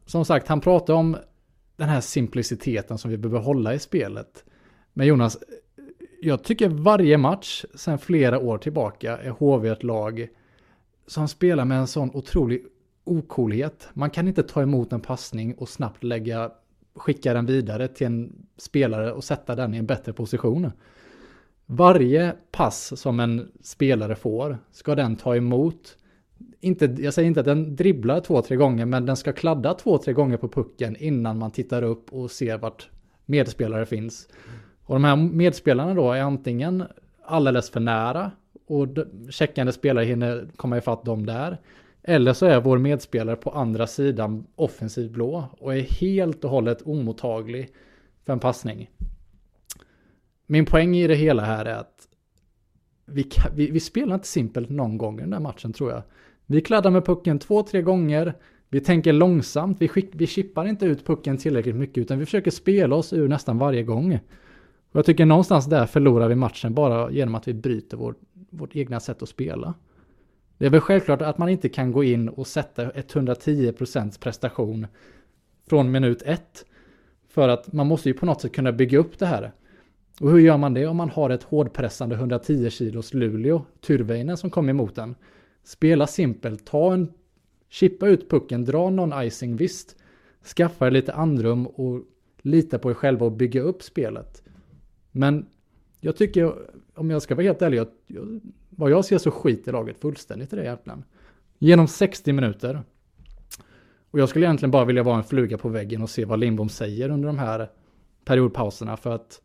[0.06, 1.16] som sagt, han pratar om
[1.76, 4.44] den här simpliciteten som vi behöver hålla i spelet.
[4.92, 5.38] Men Jonas,
[6.24, 10.28] jag tycker varje match sedan flera år tillbaka är HV ett lag
[11.06, 12.64] som spelar med en sån otrolig
[13.04, 13.88] okolhet.
[13.92, 16.50] Man kan inte ta emot en passning och snabbt lägga,
[16.94, 20.70] skicka den vidare till en spelare och sätta den i en bättre position.
[21.66, 25.96] Varje pass som en spelare får ska den ta emot.
[26.60, 29.98] Inte, jag säger inte att den dribblar två, tre gånger, men den ska kladda två,
[29.98, 32.90] tre gånger på pucken innan man tittar upp och ser vart
[33.26, 34.28] medspelare finns.
[34.92, 36.84] Och de här medspelarna då är antingen
[37.24, 38.30] alldeles för nära
[38.66, 38.88] och
[39.30, 41.58] checkande spelare hinner komma ifatt dem där.
[42.02, 46.82] Eller så är vår medspelare på andra sidan offensiv blå och är helt och hållet
[46.82, 47.68] omottaglig
[48.24, 48.90] för en passning.
[50.46, 52.08] Min poäng i det hela här är att
[53.04, 56.02] vi, vi, vi spelar inte simpelt någon gång i den här matchen tror jag.
[56.46, 58.34] Vi kladdar med pucken två, tre gånger.
[58.68, 59.76] Vi tänker långsamt.
[59.80, 63.28] Vi, skick, vi chippar inte ut pucken tillräckligt mycket utan vi försöker spela oss ur
[63.28, 64.20] nästan varje gång.
[64.92, 68.14] Och jag tycker någonstans där förlorar vi matchen bara genom att vi bryter vår,
[68.50, 69.74] vårt egna sätt att spela.
[70.58, 74.86] Det är väl självklart att man inte kan gå in och sätta 110% prestation
[75.66, 76.64] från minut ett.
[77.28, 79.52] För att man måste ju på något sätt kunna bygga upp det här.
[80.20, 84.50] Och hur gör man det om man har ett hårdpressande 110 kilos Luleå, Tyrväinen som
[84.50, 85.14] kommer emot en?
[85.64, 87.12] Spela simpelt, ta en,
[87.68, 89.96] chippa ut pucken, dra någon icing visst.
[90.56, 92.00] Skaffa lite andrum och
[92.42, 94.41] lita på er själva och bygga upp spelet.
[95.12, 95.46] Men
[96.00, 96.54] jag tycker,
[96.94, 100.52] om jag ska vara helt ärlig, jag, jag, vad jag ser så skiter laget fullständigt
[100.52, 101.04] i det egentligen.
[101.58, 102.82] Genom 60 minuter.
[104.10, 106.68] Och jag skulle egentligen bara vilja vara en fluga på väggen och se vad Lindbom
[106.68, 107.70] säger under de här
[108.24, 109.40] periodpauserna för att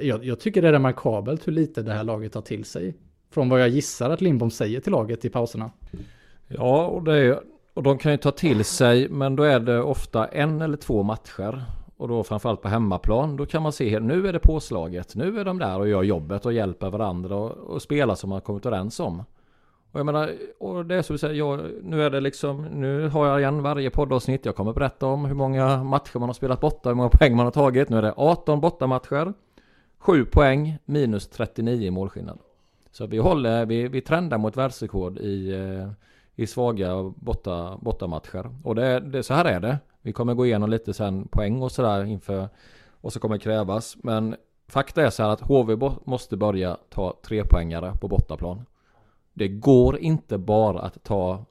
[0.00, 2.96] jag, jag, tycker det är remarkabelt hur lite det här laget tar till sig.
[3.30, 5.70] Från vad jag gissar att Lindbom säger till laget i pauserna.
[6.48, 7.40] Ja, och, det är,
[7.74, 11.02] och de kan ju ta till sig, men då är det ofta en eller två
[11.02, 11.64] matcher.
[11.98, 15.14] Och då framförallt på hemmaplan, då kan man se nu är det påslaget.
[15.14, 18.40] Nu är de där och gör jobbet och hjälper varandra och, och spelar som man
[18.40, 19.22] kommit överens om.
[19.92, 23.08] Och jag menar, och det är som du säger, jag, nu är det liksom, nu
[23.08, 24.44] har jag igen varje poddavsnitt.
[24.44, 27.44] Jag kommer berätta om hur många matcher man har spelat borta, hur många poäng man
[27.44, 27.88] har tagit.
[27.88, 29.32] Nu är det 18 bortamatcher.
[29.98, 32.38] 7 poäng minus 39 i målskillnad.
[32.90, 35.90] Så vi håller, vi, vi trendar mot världsrekord i, eh,
[36.34, 38.50] i svaga borta, bortamatcher.
[38.64, 39.78] Och det, det, så här är det.
[40.02, 42.48] Vi kommer gå igenom lite sen poäng och sådär inför
[43.00, 43.96] vad som kommer krävas.
[44.02, 44.36] Men
[44.68, 48.66] fakta är så här att HV måste börja ta tre poängare på bortaplan.
[49.32, 51.44] Det går inte bara att ta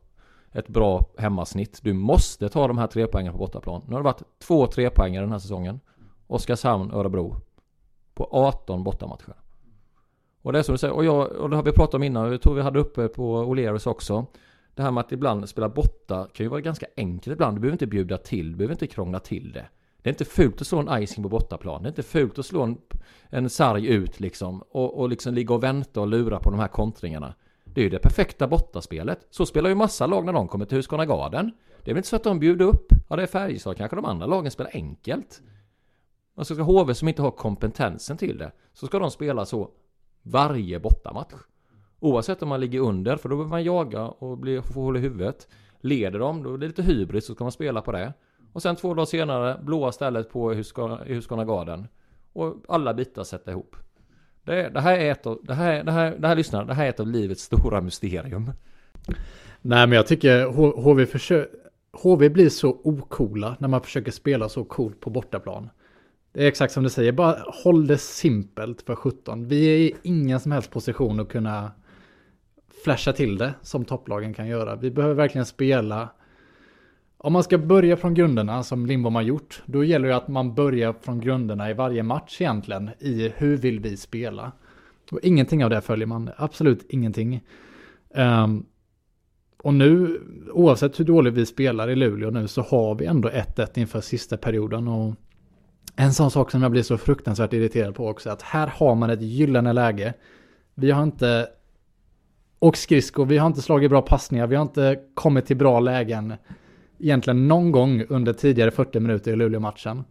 [0.52, 1.80] ett bra hemmasnitt.
[1.84, 3.82] Du måste ta de här tre poängen på bortaplan.
[3.88, 5.80] Nu har det varit två trepoängare den här säsongen.
[6.28, 7.36] Oskarshamn, Örebro
[8.14, 9.34] på 18 bortamatcher.
[10.42, 12.32] Och det är som du säger, och, jag, och det har vi pratat om innan,
[12.32, 14.26] jag tror vi hade uppe på O'Learys också.
[14.78, 17.58] Det här med att ibland spela borta kan ju vara ganska enkelt ibland.
[17.58, 19.66] Du behöver inte bjuda till, du behöver inte krångla till det.
[20.02, 21.84] Det är inte fult att slå en icing på bortaplan.
[21.84, 22.78] Det är inte fult att slå en,
[23.30, 24.62] en sarg ut liksom.
[24.70, 27.34] Och, och liksom ligga och vänta och lura på de här kontringarna.
[27.64, 29.28] Det är ju det perfekta bortaspelet.
[29.30, 31.52] Så spelar ju massa lag när de kommer till Husqvarna Garden.
[31.84, 32.88] Det är väl inte så att de bjuder upp?
[33.10, 33.78] Ja, det är Färjestad.
[33.78, 35.42] Kanske de andra lagen spelar enkelt.
[36.36, 39.70] Och så ska HV som inte har kompetensen till det, så ska de spela så
[40.24, 41.34] varje bortamatch.
[42.00, 45.00] Oavsett om man ligger under, för då behöver man jaga och bli, få hål i
[45.00, 45.48] huvudet.
[45.82, 48.14] Leder de, då är det lite hybris, så ska man spela på det.
[48.54, 51.88] Och sen två dagar senare, blåa stället på Husqvarna Garden.
[52.34, 53.76] Och alla bitar sätta ihop.
[54.44, 56.86] Det, det, här är ett av, det här, det här, det här lyssnar, det här
[56.86, 58.52] är ett av livets stora mysterium.
[59.62, 60.46] Nej men jag tycker
[60.82, 61.60] HV, försöker,
[61.92, 65.70] HV blir så okola när man försöker spela så coolt på bortaplan.
[66.34, 69.48] Det är exakt som du säger, bara håll det simpelt för 17.
[69.48, 71.72] Vi är i ingen som helst position att kunna
[72.84, 74.76] flasha till det som topplagen kan göra.
[74.76, 76.10] Vi behöver verkligen spela.
[77.18, 80.56] Om man ska börja från grunderna som Lindbom har gjort, då gäller det att man
[80.56, 84.52] börjar från grunderna i varje match egentligen, i hur vill vi spela?
[85.12, 87.44] Och ingenting av det följer man, absolut ingenting.
[88.10, 88.66] Um,
[89.64, 93.80] och nu, oavsett hur dåligt vi spelar i Luleå nu, så har vi ändå 1-1
[93.80, 94.88] inför sista perioden.
[94.88, 95.16] Och
[95.96, 99.10] en sån sak som jag blir så fruktansvärt irriterad på också, att här har man
[99.10, 100.14] ett gyllene läge.
[100.76, 101.48] Vi har inte
[102.60, 106.34] och skridskor, vi har inte slagit bra passningar, vi har inte kommit till bra lägen
[107.00, 110.04] egentligen någon gång under tidigare 40 minuter i Luleå-matchen.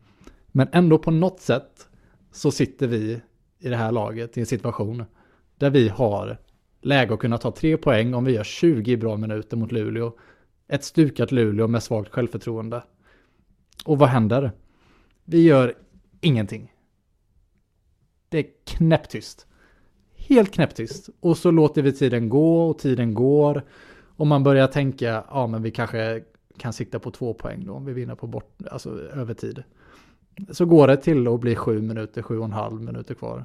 [0.46, 1.88] Men ändå på något sätt
[2.32, 3.20] så sitter vi
[3.58, 5.04] i det här laget i en situation
[5.58, 6.38] där vi har
[6.80, 10.12] läge att kunna ta tre poäng om vi gör 20 bra minuter mot Luleå.
[10.68, 12.82] Ett stukat Luleå med svagt självförtroende.
[13.84, 14.52] Och vad händer?
[15.24, 15.74] Vi gör
[16.20, 16.72] ingenting.
[18.28, 19.46] Det är knäpptyst
[20.28, 21.08] helt knäpptyst.
[21.20, 23.62] Och så låter vi tiden gå och tiden går.
[24.16, 26.22] Och man börjar tänka, ja men vi kanske
[26.58, 29.62] kan sikta på två poäng då om vi vinner på bort, alltså övertid.
[30.50, 33.44] Så går det till att bli sju minuter, sju och en halv minuter kvar.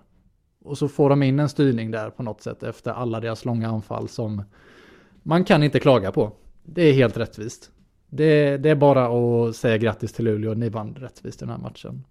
[0.64, 3.70] Och så får de in en styrning där på något sätt efter alla deras långa
[3.70, 4.44] anfall som
[5.24, 6.32] man kan inte klaga på.
[6.64, 7.72] Det är helt rättvist.
[8.10, 9.06] Det, det är bara
[9.48, 12.04] att säga grattis till Luleå, ni vann rättvist den här matchen.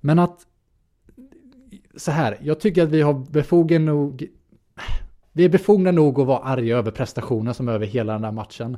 [0.00, 0.46] Men att
[1.96, 4.28] så här, jag tycker att vi har befogen nog
[5.36, 8.76] vi är befogna nog att vara arga över prestationen som över hela den här matchen.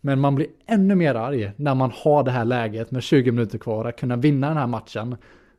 [0.00, 3.58] Men man blir ännu mer arg när man har det här läget med 20 minuter
[3.58, 5.16] kvar att kunna vinna den här matchen.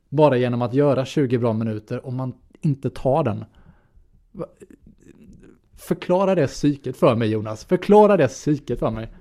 [0.10, 3.45] Bara genom att göra 20 bra minuter och man inte tar den.
[5.78, 7.65] Förklara det psyket för mig Jonas.
[7.65, 9.13] Förklara det psyket för mig.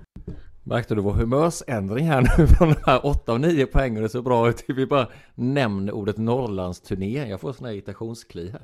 [0.67, 4.21] Märkte du vår humörsändring här nu från de här 8 och 9 poängen det så
[4.21, 7.29] bra ut vi bara nämner ordet Norrlandsturné.
[7.29, 8.61] Jag får sån här irritationskli här.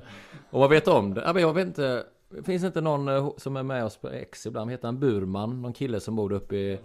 [0.51, 1.33] Och vad vet om det?
[1.35, 2.03] Jag vet inte.
[2.43, 4.71] Finns det inte någon eh, som är med oss på X ibland?
[4.71, 5.61] Heter han Burman?
[5.61, 6.79] Någon kille som bor uppe i...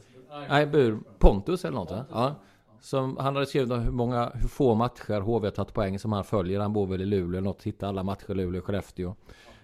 [0.48, 0.98] Nej, Bur...
[1.18, 2.04] Pontus eller något va?
[2.10, 2.34] Ja.
[2.80, 6.12] Som, han hade skrivit om hur många, hur få matcher HV har tagit poäng som
[6.12, 6.60] han följer.
[6.60, 7.62] Han bor väl i Luleå eller något.
[7.62, 9.14] Hittar alla matcher i Luleå, Skellefteå.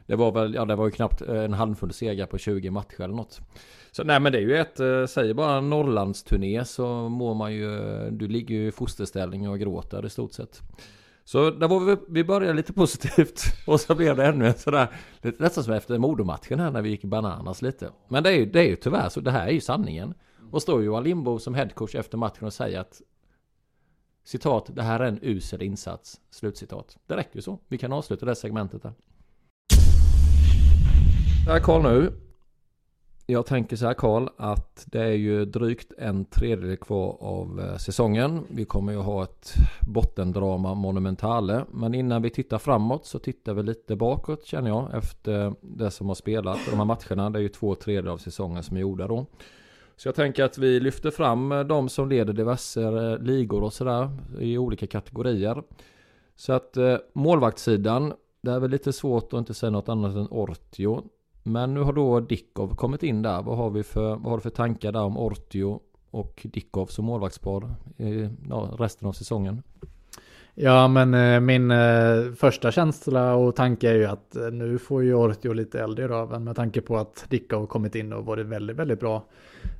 [0.06, 3.00] Det var väl, ja det var ju knappt eh, en handfull segrar på 20 matcher
[3.00, 3.40] eller något.
[3.92, 7.52] Så nej men det är ju ett, eh, säg säger bara Norrlandsturné så mår man
[7.52, 10.60] ju, eh, du ligger ju i fosterställning och gråter i stort sett.
[11.24, 14.88] Så där var vi, vi började lite positivt och så blev det ännu en sådär,
[15.22, 17.90] nästan som efter Modomatchen här när vi gick bananas lite.
[18.08, 20.14] Men det är ju, det är ju tyvärr så, det här är ju sanningen.
[20.50, 23.02] Och står Johan Lindbo som headcoach efter matchen och säger att
[24.24, 26.20] Citat, det här är en usel insats.
[26.30, 26.98] Slutcitat.
[27.06, 27.58] Det räcker ju så.
[27.68, 28.92] Vi kan avsluta det segmentet där.
[31.46, 32.12] Ja, Karl nu.
[33.26, 37.76] Jag tänker så här Karl, att det är ju drygt en tredjedel kvar av eh,
[37.76, 38.44] säsongen.
[38.50, 41.64] Vi kommer ju ha ett bottendrama monumentale.
[41.70, 44.94] Men innan vi tittar framåt så tittar vi lite bakåt känner jag.
[44.94, 46.58] Efter det som har spelat.
[46.70, 49.26] De här matcherna, det är ju två tredjedelar av säsongen som är gjorda då.
[49.96, 53.72] Så jag tänker att vi lyfter fram eh, de som leder diverse eh, ligor och
[53.72, 55.62] sådär i olika kategorier.
[56.36, 56.76] Så att
[57.12, 58.12] målvaktssidan,
[58.44, 61.02] det är väl lite svårt att inte säga något annat än Ortio.
[61.42, 63.42] Men nu har då Dickov kommit in där.
[63.42, 65.80] Vad har, vi för, vad har du för tankar där om Ortio
[66.10, 69.62] och Dickov som målvaktspar i ja, resten av säsongen?
[70.54, 75.02] Ja, men eh, min eh, första känsla och tanke är ju att eh, nu får
[75.02, 78.46] ju Ortio lite eld i röven med tanke på att Dickov kommit in och varit
[78.46, 79.24] väldigt, väldigt bra.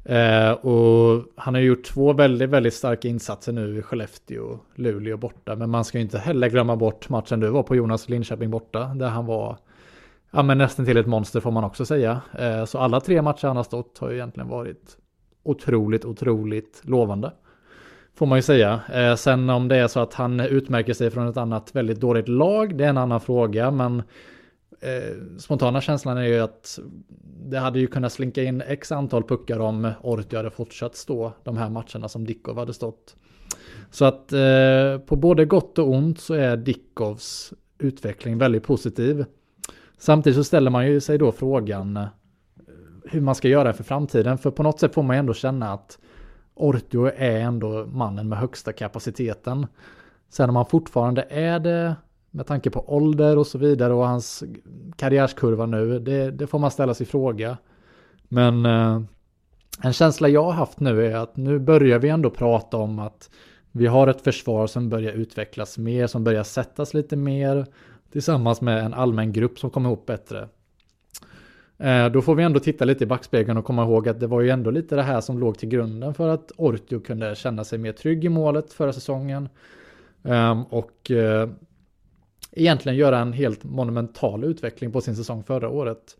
[0.04, 5.16] Eh, och han har gjort två väldigt, väldigt starka insatser nu i Skellefteå och Luleå
[5.16, 5.56] borta.
[5.56, 8.84] Men man ska ju inte heller glömma bort matchen du var på Jonas Linköping borta,
[8.84, 9.58] där han var
[10.30, 12.20] ja, men nästan till ett monster får man också säga.
[12.38, 14.96] Eh, så alla tre matcher han har stått har ju egentligen varit
[15.42, 17.32] otroligt, otroligt lovande.
[18.14, 18.80] Får man ju säga.
[18.92, 22.28] Eh, sen om det är så att han utmärker sig från ett annat väldigt dåligt
[22.28, 23.70] lag, det är en annan fråga.
[23.70, 24.02] Men
[24.84, 26.78] eh, spontana känslan är ju att
[27.46, 31.56] det hade ju kunnat slinka in x antal puckar om Ortio hade fortsatt stå de
[31.56, 33.16] här matcherna som Dickov hade stått.
[33.90, 39.24] Så att eh, på både gott och ont så är Dickovs utveckling väldigt positiv.
[39.98, 42.06] Samtidigt så ställer man ju sig då frågan eh,
[43.04, 44.38] hur man ska göra för framtiden.
[44.38, 45.98] För på något sätt får man ändå känna att
[46.54, 49.66] Ortio är ändå mannen med högsta kapaciteten.
[50.28, 51.96] Sen om han fortfarande är det
[52.34, 54.44] med tanke på ålder och så vidare och hans
[54.96, 57.58] karriärskurva nu, det, det får man ställa sig fråga.
[58.28, 59.00] Men eh,
[59.82, 63.30] en känsla jag har haft nu är att nu börjar vi ändå prata om att
[63.72, 67.66] vi har ett försvar som börjar utvecklas mer, som börjar sättas lite mer
[68.12, 70.48] tillsammans med en allmän grupp som kommer ihop bättre.
[71.78, 74.40] Eh, då får vi ändå titta lite i backspegeln och komma ihåg att det var
[74.40, 77.78] ju ändå lite det här som låg till grunden för att Ortio kunde känna sig
[77.78, 79.48] mer trygg i målet förra säsongen.
[80.22, 81.48] Eh, och eh,
[82.56, 86.16] egentligen göra en helt monumental utveckling på sin säsong förra året.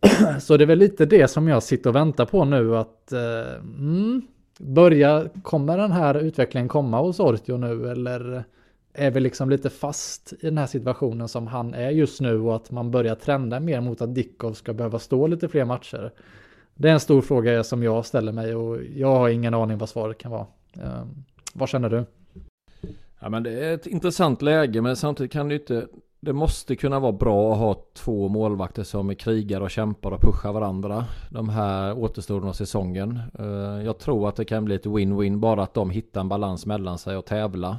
[0.40, 3.54] Så det är väl lite det som jag sitter och väntar på nu att eh,
[3.54, 4.22] mm,
[4.58, 8.44] börja, kommer den här utvecklingen komma hos Ortio nu eller
[8.92, 12.56] är vi liksom lite fast i den här situationen som han är just nu och
[12.56, 16.12] att man börjar trenda mer mot att Dickov ska behöva stå lite fler matcher.
[16.74, 19.88] Det är en stor fråga som jag ställer mig och jag har ingen aning vad
[19.88, 20.46] svaret kan vara.
[20.72, 21.04] Eh,
[21.52, 22.04] vad känner du?
[23.20, 25.86] Ja men det är ett intressant läge men samtidigt kan det inte
[26.20, 30.20] det måste kunna vara bra att ha två målvakter som är krigare och kämpar och
[30.20, 31.04] pushar varandra.
[31.30, 33.20] De här återstoden av säsongen.
[33.38, 36.66] Eh, jag tror att det kan bli ett win-win bara att de hittar en balans
[36.66, 37.78] mellan sig och tävla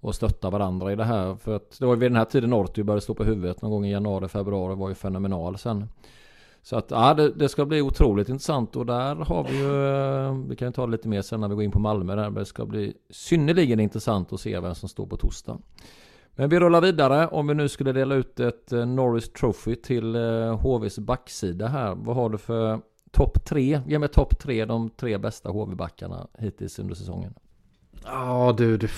[0.00, 1.34] och stötta varandra i det här.
[1.34, 3.70] För att det var ju vid den här tiden Ortio började stå på huvudet någon
[3.70, 5.88] gång i januari, februari var ju fenomenal sen.
[6.68, 9.86] Så att ja, det, det, ska bli otroligt intressant och där har vi ju,
[10.26, 12.16] eh, vi kan ju ta det lite mer sen när vi går in på Malmö
[12.16, 15.58] där, det ska bli synnerligen intressant att se vem som står på torsdag.
[16.30, 17.28] Men vi rullar vidare.
[17.28, 21.94] Om vi nu skulle dela ut ett eh, Norris Trophy till eh, HVs backsida här.
[21.94, 23.80] Vad har du för topp tre?
[23.86, 27.34] Ge mig topp tre, de tre bästa HV-backarna hittills under säsongen.
[28.04, 28.88] Ja du, du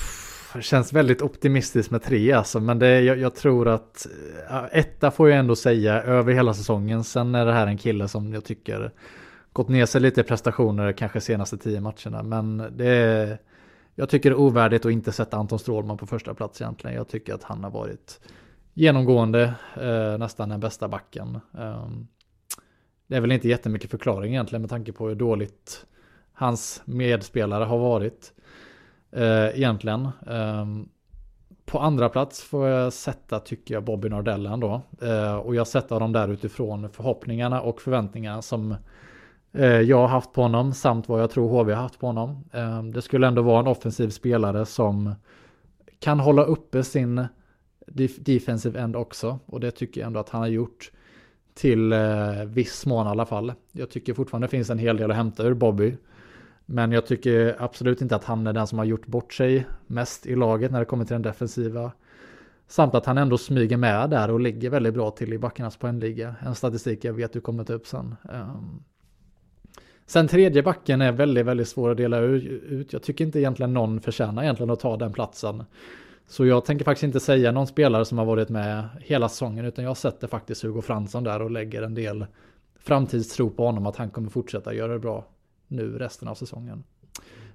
[0.60, 2.60] känns väldigt optimistiskt med tre alltså.
[2.60, 4.06] Men det, jag, jag tror att
[4.50, 7.04] eh, etta får jag ändå säga över hela säsongen.
[7.04, 8.92] Sen är det här en kille som jag tycker
[9.52, 12.22] gått ner sig lite i prestationer kanske senaste tio matcherna.
[12.22, 13.38] Men det är,
[13.94, 16.96] jag tycker det är ovärdigt att inte sätta Anton Strålman på första plats egentligen.
[16.96, 18.20] Jag tycker att han har varit
[18.74, 21.40] genomgående eh, nästan den bästa backen.
[21.58, 21.88] Eh,
[23.06, 25.86] det är väl inte jättemycket förklaring egentligen med tanke på hur dåligt
[26.32, 28.32] hans medspelare har varit.
[29.12, 30.08] Eh, egentligen.
[30.26, 30.66] Eh,
[31.64, 34.82] på andra plats får jag sätta, tycker jag, Bobby Nordell ändå.
[35.02, 38.74] Eh, och jag sätter dem där utifrån förhoppningarna och förväntningarna som
[39.52, 42.44] eh, jag har haft på honom samt vad jag tror HV har haft på honom.
[42.52, 45.14] Eh, det skulle ändå vara en offensiv spelare som
[45.98, 47.26] kan hålla uppe sin
[48.18, 49.38] defensive end också.
[49.46, 50.90] Och det tycker jag ändå att han har gjort
[51.54, 53.52] till eh, viss mån i alla fall.
[53.72, 55.96] Jag tycker fortfarande det finns en hel del att hämta ur Bobby.
[56.72, 60.26] Men jag tycker absolut inte att han är den som har gjort bort sig mest
[60.26, 61.92] i laget när det kommer till den defensiva.
[62.66, 66.35] Samt att han ändå smyger med där och ligger väldigt bra till i backarnas poängliga.
[66.46, 68.14] En statistik jag vet du kommer ta upp sen.
[68.33, 68.83] Ehm.
[70.06, 72.92] Sen tredje backen är väldigt, väldigt svår att dela ut.
[72.92, 75.64] Jag tycker inte egentligen någon förtjänar egentligen att ta den platsen.
[76.26, 79.85] Så jag tänker faktiskt inte säga någon spelare som har varit med hela säsongen utan
[79.85, 82.26] jag sätter faktiskt Hugo Fransson där och lägger en del
[82.78, 85.26] framtidstro på honom att han kommer fortsätta göra det bra
[85.70, 86.85] nu resten av säsongen.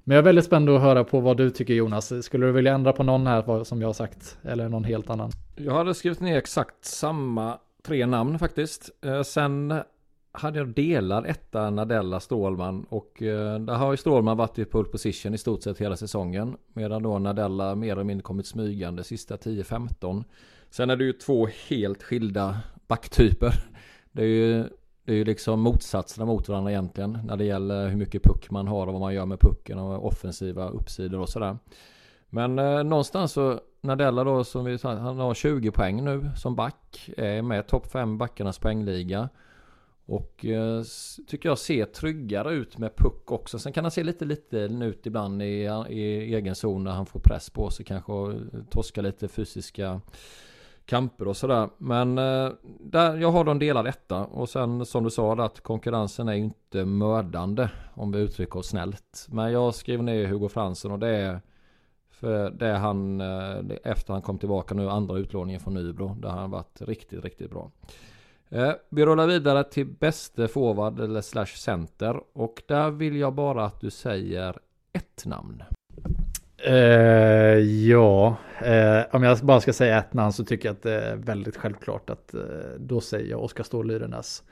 [0.04, 2.26] Men jag är väldigt spänd att höra på vad du tycker Jonas.
[2.26, 5.32] Skulle du vilja ändra på någon här som jag har sagt eller någon helt annan?
[5.56, 8.90] Jag hade skrivit ner exakt samma tre namn faktiskt.
[9.06, 9.74] Eh, sen
[10.32, 14.90] hade jag delar etta Nadella Strålman och eh, där har ju Strålman varit i pole
[14.90, 16.58] position i stort sett hela säsongen.
[16.74, 20.24] Medan då Nadella mer eller mindre kommit smygande sista 10-15.
[20.70, 23.54] Sen är det ju två helt skilda backtyper.
[24.12, 24.66] Det är ju
[25.06, 28.68] det är ju liksom motsatserna mot varandra egentligen när det gäller hur mycket puck man
[28.68, 31.58] har och vad man gör med pucken och offensiva uppsidor och sådär.
[32.30, 36.56] Men eh, någonstans så Nadella då som vi sa, han har 20 poäng nu som
[36.56, 37.10] back.
[37.18, 39.30] Är med topp 5 backarnas poängliga.
[40.06, 40.84] Och eh,
[41.28, 43.60] tycker jag ser tryggare ut med puck också.
[43.60, 47.20] Sen kan han se lite liten ut ibland i, i egen zon när han får
[47.20, 48.34] press på sig kanske och
[48.70, 50.02] torska lite fysiska
[50.86, 51.70] kamper och sådär.
[51.78, 54.26] Men eh, där, jag har dem delad etta.
[54.26, 57.70] Och sen som du sa att konkurrensen är ju inte mördande.
[57.94, 59.28] Om vi uttrycker oss snällt.
[59.30, 61.42] Men jag skriver ner Hugo Fransson och det är
[62.10, 66.16] för det han eh, efter han kom tillbaka nu andra utlåningen från Nybro.
[66.20, 67.72] Där han varit riktigt, riktigt bra.
[68.50, 72.22] Eh, vi rullar vidare till bäste forward eller slash center.
[72.34, 74.58] Och där vill jag bara att du säger
[74.94, 75.64] ett namn.
[76.68, 81.02] Uh, ja, uh, om jag bara ska säga ett namn så tycker jag att det
[81.02, 82.42] är väldigt självklart att uh,
[82.78, 84.44] då säger jag Oskar Ståhl Lyrenäs.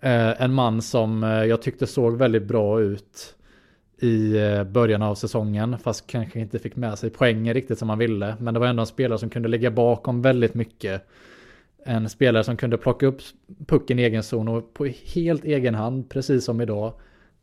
[0.00, 3.34] en man som jag tyckte såg väldigt bra ut
[4.02, 4.34] i
[4.64, 8.36] början av säsongen, fast kanske inte fick med sig poängen riktigt som man ville.
[8.40, 11.06] Men det var ändå en spelare som kunde ligga bakom väldigt mycket.
[11.84, 13.20] En spelare som kunde plocka upp
[13.66, 16.92] pucken i egen zon och på helt egen hand, precis som idag,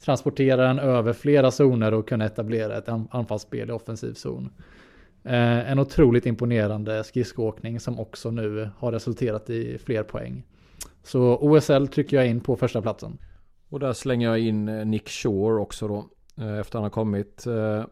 [0.05, 4.49] transportera den över flera zoner och kunna etablera ett anfallsspel i offensiv zon.
[5.23, 10.43] Eh, en otroligt imponerande skridskoåkning som också nu har resulterat i fler poäng.
[11.03, 13.17] Så OSL trycker jag in på första platsen.
[13.69, 16.05] Och där slänger jag in eh, Nick Shore också då.
[16.43, 17.83] Eh, efter han har kommit eh,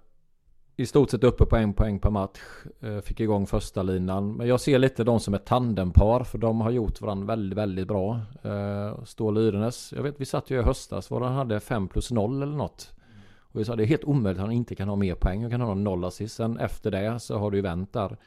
[0.77, 2.39] i stort sett uppe på en poäng per match.
[2.79, 4.33] Eh, fick igång första linan.
[4.33, 6.23] Men jag ser lite de som ett tandempar.
[6.23, 8.19] För de har gjort varandra väldigt, väldigt bra.
[8.43, 9.93] Eh, Stål Yrenes.
[9.95, 11.11] Jag vet, vi satt ju i höstas.
[11.11, 12.93] Var han hade 5 plus 0 eller något.
[13.39, 15.41] Och vi sa det är helt omöjligt att han inte kan ha mer poäng.
[15.41, 16.35] Han kan ha noll assist.
[16.35, 18.17] Sen efter det så har det ju vänt där.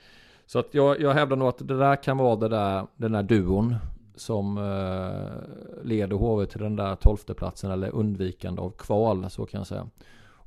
[0.46, 3.22] Så att jag, jag hävdar nog att det där kan vara det där, den där
[3.22, 3.76] duon.
[4.16, 9.30] Som eh, leder HV till den där tolfte platsen eller undvikande av kval.
[9.30, 9.86] Så kan jag säga.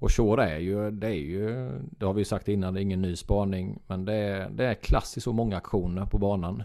[0.01, 3.01] Och Shore är ju, det är ju, det har vi sagt innan, det är ingen
[3.01, 3.79] ny spaning.
[3.87, 6.63] Men det är, det är klassiskt så många aktioner på banan.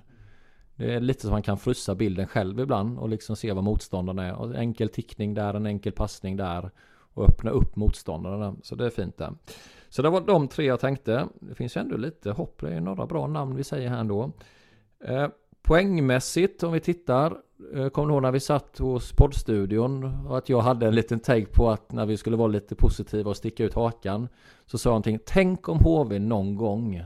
[0.76, 4.26] Det är lite som man kan frysa bilden själv ibland och liksom se vad motståndarna
[4.26, 4.34] är.
[4.34, 6.70] Och enkel tickning där, en enkel passning där.
[7.14, 8.56] Och öppna upp motståndarna.
[8.62, 9.32] Så det är fint där.
[9.88, 11.28] Så det var de tre jag tänkte.
[11.40, 12.60] Det finns ju ändå lite hopp.
[12.60, 14.32] Det är några bra namn vi säger här ändå.
[15.04, 15.28] Eh,
[15.62, 17.36] poängmässigt om vi tittar
[17.74, 21.20] Eh, kommer du ihåg när vi satt hos poddstudion och att jag hade en liten
[21.20, 24.28] take på att när vi skulle vara lite positiva och sticka ut hakan
[24.66, 25.18] så sa jag någonting.
[25.26, 27.02] Tänk om HV någon gång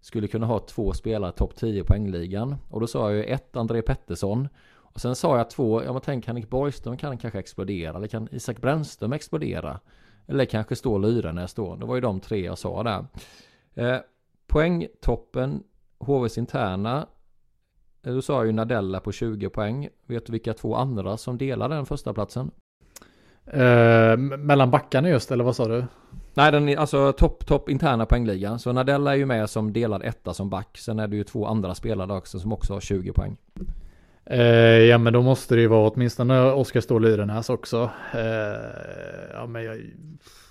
[0.00, 2.56] skulle kunna ha två spelare topp 10 poängligan.
[2.70, 4.48] Och då sa jag ju ett André Pettersson.
[4.68, 7.96] Och sen sa jag två, ja men tänk Henrik Borgström kan kanske explodera.
[7.96, 9.80] Eller kan Isak Brännström explodera?
[10.26, 11.76] Eller kanske stå Lyrenäs då.
[11.76, 13.06] Det var ju de tre jag sa där.
[13.74, 14.00] Eh,
[14.46, 15.62] poängtoppen
[15.98, 17.06] HVs interna.
[18.04, 19.88] Du sa ju Nadella på 20 poäng.
[20.06, 22.50] Vet du vilka två andra som delar den första platsen?
[23.46, 25.84] Eh, mellan backarna just, eller vad sa du?
[26.34, 28.58] Nej, den är alltså topp, topp interna poängligan.
[28.58, 30.78] Så Nadella är ju med som delad etta som back.
[30.78, 33.36] Sen är det ju två andra spelare också som också har 20 poäng.
[34.24, 34.40] Eh,
[34.78, 37.90] ja men då måste det ju vara åtminstone Oskar Ståhl Yrenäs också.
[38.14, 38.20] Eh,
[39.32, 39.80] ja men jag,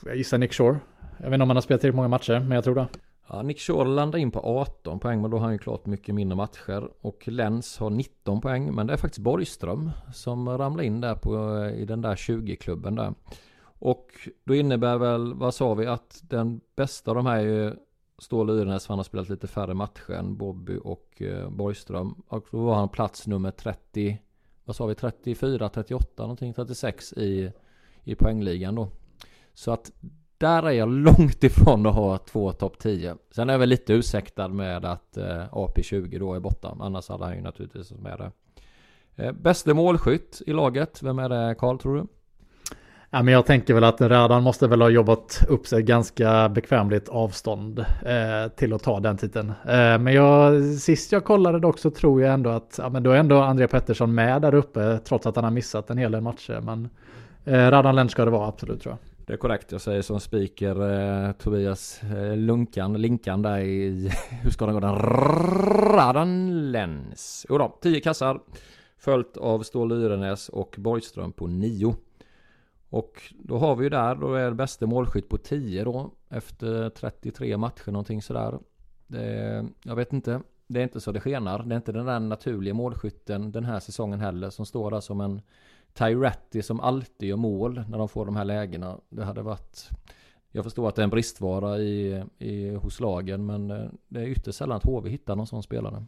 [0.05, 0.79] jag gissar Nick Shore.
[1.17, 2.87] Jag vet inte om han har spelat tillräckligt många matcher, men jag tror det.
[3.34, 6.15] Ja, Nick Shore landar in på 18 poäng, men då har han ju klart mycket
[6.15, 6.89] mindre matcher.
[7.01, 11.57] Och Lens har 19 poäng, men det är faktiskt Borgström som ramlar in där på,
[11.57, 13.13] eh, i den där 20-klubben där.
[13.63, 14.07] Och
[14.43, 17.73] då innebär väl, vad sa vi, att den bästa av de här är ju
[18.17, 22.23] Ståhl Yrenäs, för han har spelat lite färre matcher än Bobby och eh, Borgström.
[22.27, 24.21] Och då var han plats nummer 30,
[24.65, 27.51] vad sa vi, 34, 38, någonting, 36 i,
[28.03, 28.89] i poängligan då.
[29.53, 29.91] Så att
[30.41, 33.15] där är jag långt ifrån att ha två topp 10.
[33.31, 36.77] Sen är jag väl lite ursäktad med att eh, AP20 då är borta.
[36.79, 38.31] Annars hade han ju naturligtvis med det.
[39.23, 42.07] Eh, bäste målskytt i laget, vem är det Karl tror du?
[43.13, 47.09] Ja, men jag tänker väl att Radan måste väl ha jobbat upp sig ganska bekvämligt
[47.09, 49.49] avstånd eh, till att ta den titeln.
[49.49, 53.11] Eh, men jag, sist jag kollade dock så tror jag ändå att ja, men då
[53.11, 56.21] är ändå André Pettersson med där uppe trots att han har missat en hel del
[56.21, 56.61] matcher.
[56.61, 56.89] Men
[57.45, 59.11] eh, Radan Lentz ska det vara absolut tror jag.
[59.32, 64.11] Det är korrekt, jag säger som speaker eh, Tobias eh, Lunkan, Linkan där i,
[64.43, 64.95] hur ska den gå den?
[64.95, 66.75] Radan
[67.49, 68.41] Jodå, 10 kassar.
[68.97, 71.95] Följt av Stål Yrenäs och Borgström på 9.
[72.89, 76.11] Och då har vi ju där, då är det bästa målskytt på 10 då.
[76.29, 78.59] Efter 33 matcher någonting sådär.
[79.07, 80.41] Det, jag vet inte.
[80.67, 81.63] Det är inte så det skenar.
[81.63, 85.21] Det är inte den där naturliga målskytten den här säsongen heller som står där som
[85.21, 85.41] en
[85.93, 88.97] Tyretti som alltid gör mål när de får de här lägena.
[89.09, 89.89] Det hade varit...
[90.51, 94.27] Jag förstår att det är en bristvara i, i, hos lagen men eh, det är
[94.27, 96.05] ytterst sällan att HV hittar någon sån spelare.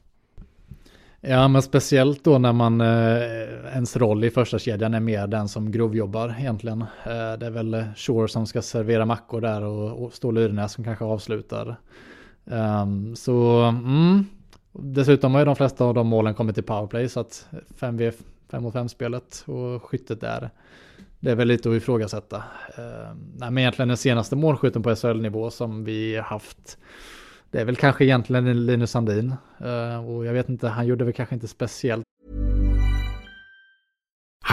[1.22, 5.48] Ja, men speciellt då när man eh, ens roll i första kedjan är mer den
[5.48, 6.82] som grovjobbar egentligen.
[6.82, 10.84] Eh, det är väl Shore som ska servera mackor där och, och Ståhl Yrenäs som
[10.84, 11.76] kanske avslutar.
[12.46, 14.26] Um, så mm.
[14.72, 17.48] dessutom har ju de flesta av de målen kommit till powerplay så att
[17.80, 18.14] 5v
[18.54, 20.50] 5 mot 5 spelet och skyttet där.
[21.20, 22.38] Det är väl lite att ifrågasätta.
[22.38, 26.78] Uh, nej, men egentligen den senaste målskytten på SHL-nivå som vi haft
[27.52, 29.36] det är väl kanske egentligen Linus Sandin.
[29.62, 32.04] Uh, och jag vet inte, han gjorde väl kanske inte speciellt.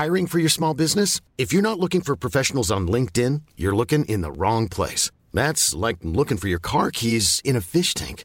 [0.02, 1.22] Hiring for your small business?
[1.36, 5.12] If you're not looking for professionals on LinkedIn, you're looking in the wrong place.
[5.32, 8.24] That's like looking for your car keys in a fish tank.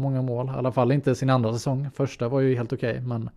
[0.00, 1.88] Många mål, i alla fall inte sin andra säsong.
[1.94, 3.30] Första var ju helt okej, okay, men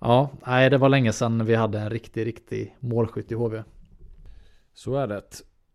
[0.00, 3.62] ja, nej, det var länge sedan vi hade en riktig, riktig målskytt i HV.
[4.74, 5.22] Så är det.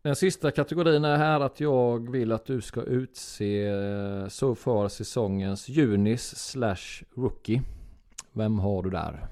[0.01, 3.71] Den sista kategorin är här att jag vill att du ska utse
[4.29, 7.61] så far säsongens Junis slash Rookie.
[8.33, 9.27] Vem har du där?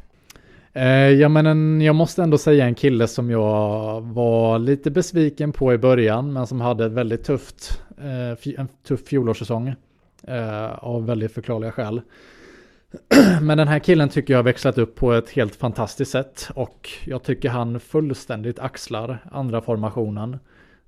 [0.73, 5.51] Eh, ja men en, jag måste ändå säga en kille som jag var lite besviken
[5.51, 9.76] på i början men som hade ett väldigt tufft, eh, en tuff fjolårssäsong.
[10.28, 12.01] Eh, av väldigt förklarliga skäl.
[13.41, 16.89] Men den här killen tycker jag har växlat upp på ett helt fantastiskt sätt och
[17.05, 20.38] jag tycker han fullständigt axlar andra formationen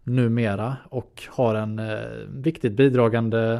[0.04, 1.98] numera och har en eh,
[2.30, 3.60] viktigt bidragande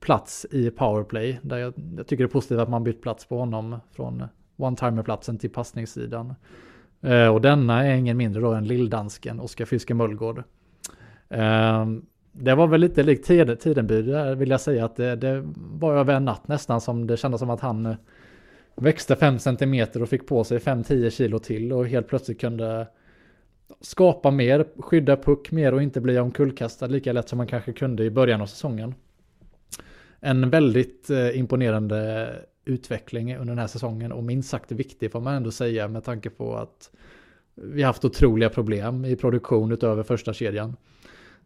[0.00, 3.38] plats i powerplay där jag, jag, tycker det är positivt att man bytt plats på
[3.38, 4.24] honom från
[4.56, 6.34] one-timer-platsen till passningssidan.
[7.00, 10.42] Eh, och denna är ingen mindre då än lilldansken Oskar Fiske Mullgård.
[11.28, 11.86] Eh,
[12.40, 13.26] det var väl lite likt
[13.60, 17.16] Tidenby där vill jag säga att det, det, var över en natt nästan som det
[17.16, 17.96] kändes som att han eh,
[18.76, 22.86] växte 5 cm och fick på sig 5-10 kilo till och helt plötsligt kunde
[23.80, 28.04] skapa mer, skydda puck mer och inte bli omkullkastad lika lätt som man kanske kunde
[28.04, 28.94] i början av säsongen.
[30.20, 32.30] En väldigt eh, imponerande
[32.64, 36.30] utveckling under den här säsongen och minst sagt viktig får man ändå säga med tanke
[36.30, 36.90] på att
[37.54, 40.76] vi haft otroliga problem i produktion utöver första kedjan.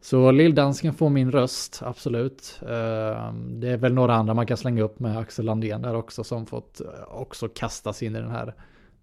[0.03, 2.61] Så Lilldansken får min röst, absolut.
[2.63, 6.25] Ehm, det är väl några andra man kan slänga upp med Axel Landén där också
[6.25, 8.55] som fått eh, också kastas in i den här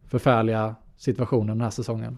[0.08, 2.18] förfärliga situationen den här säsongen.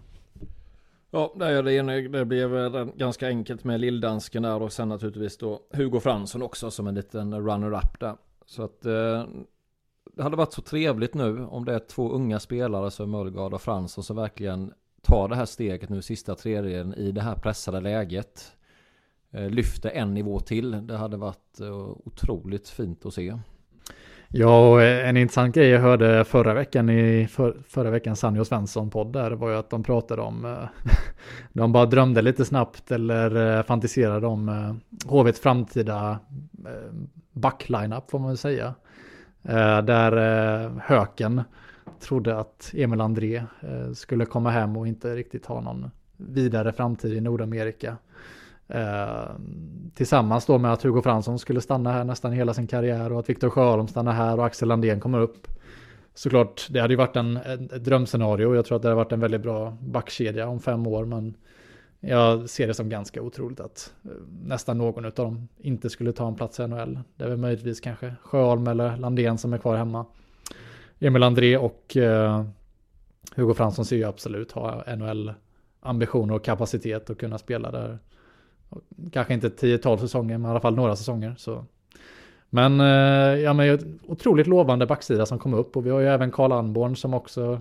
[1.10, 6.00] Ja, det, det, det blev ganska enkelt med Lilldansken där och sen naturligtvis då Hugo
[6.00, 8.16] Fransson också som en liten runner-up där.
[8.46, 9.24] Så att eh,
[10.16, 13.62] det hade varit så trevligt nu om det är två unga spelare som Mullgard och
[13.62, 14.72] Fransson som verkligen
[15.02, 18.52] tar det här steget nu sista tredjedelen i det här pressade läget.
[19.34, 20.86] Eh, lyfte en nivå till.
[20.86, 21.74] Det hade varit eh,
[22.04, 23.38] otroligt fint att se.
[24.28, 28.40] Ja, och eh, en intressant grej jag hörde förra veckan i för, förra veckans Sanny
[28.40, 30.66] och Svensson-podd där var ju att de pratade om,
[31.52, 36.18] de bara drömde lite snabbt eller fantiserade om HVs framtida
[37.32, 38.74] backline-up får man väl säga.
[39.82, 40.12] Där
[40.80, 41.42] Höken
[42.00, 43.44] trodde att Emil André
[43.94, 47.96] skulle komma hem och inte riktigt ha någon vidare framtid i Nordamerika.
[48.68, 49.30] Eh,
[49.94, 53.30] tillsammans då med att Hugo Fransson skulle stanna här nästan hela sin karriär och att
[53.30, 55.48] Viktor Sjöholm stannar här och Axel Landén kommer upp.
[56.14, 58.54] Såklart, det hade ju varit en, ett drömscenario.
[58.54, 61.36] Jag tror att det hade varit en väldigt bra backkedja om fem år, men
[62.00, 64.10] jag ser det som ganska otroligt att eh,
[64.42, 66.98] nästan någon av dem inte skulle ta en plats i NHL.
[67.16, 70.06] Det är väl möjligtvis kanske Sjöholm eller Landén som är kvar hemma.
[71.00, 72.44] Emil André och eh,
[73.34, 77.98] Hugo Fransson ser ju absolut ha NHL-ambitioner och kapacitet att kunna spela där
[79.12, 81.34] Kanske inte 10-12 säsonger, men i alla fall några säsonger.
[81.38, 81.64] Så.
[82.50, 86.30] Men, eh, ja, men otroligt lovande backsida som kom upp och vi har ju även
[86.30, 87.60] Karl Anborn som också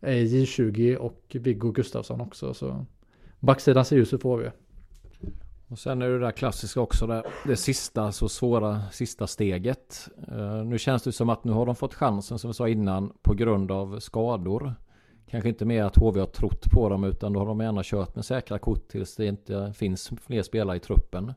[0.00, 2.54] är i J20 och Viggo Gustafsson också.
[2.54, 2.86] Så
[3.40, 4.50] backsidan ser ljus ut får vi.
[5.68, 10.08] Och sen är det där klassiska också, det, det sista så svåra sista steget.
[10.32, 13.12] Uh, nu känns det som att nu har de fått chansen som vi sa innan
[13.22, 14.74] på grund av skador.
[15.32, 18.14] Kanske inte mer att HV har trott på dem utan då har de gärna kört
[18.14, 21.34] med säkra kort tills det inte finns fler spelare i truppen.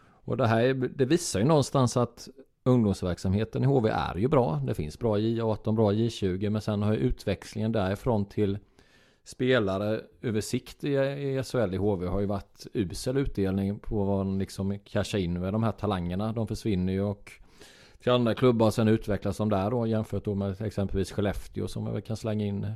[0.00, 2.28] Och det här det visar ju någonstans att
[2.64, 4.62] ungdomsverksamheten i HV är ju bra.
[4.66, 8.58] Det finns bra J18, bra J20 men sen har ju utväxlingen därifrån till
[9.24, 14.26] spelare över sikt i, i SHL i HV har ju varit usel utdelning på vad
[14.26, 16.32] man liksom cashar in med de här talangerna.
[16.32, 17.32] De försvinner ju och
[18.02, 22.02] till andra klubbar sen utvecklas de där då jämfört då med exempelvis Skellefteå som man
[22.02, 22.66] kan slänga in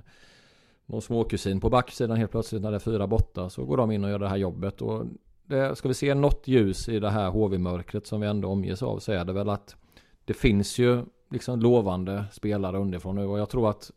[0.87, 4.05] någon småkusin på backsidan helt plötsligt när det är fyra borta så går de in
[4.05, 4.83] och gör det här jobbet.
[4.83, 5.07] Och
[5.47, 8.99] det, ska vi se något ljus i det här HV-mörkret som vi ändå omges av
[8.99, 9.76] så är det väl att
[10.24, 13.91] det finns ju liksom lovande spelare underifrån nu och jag tror att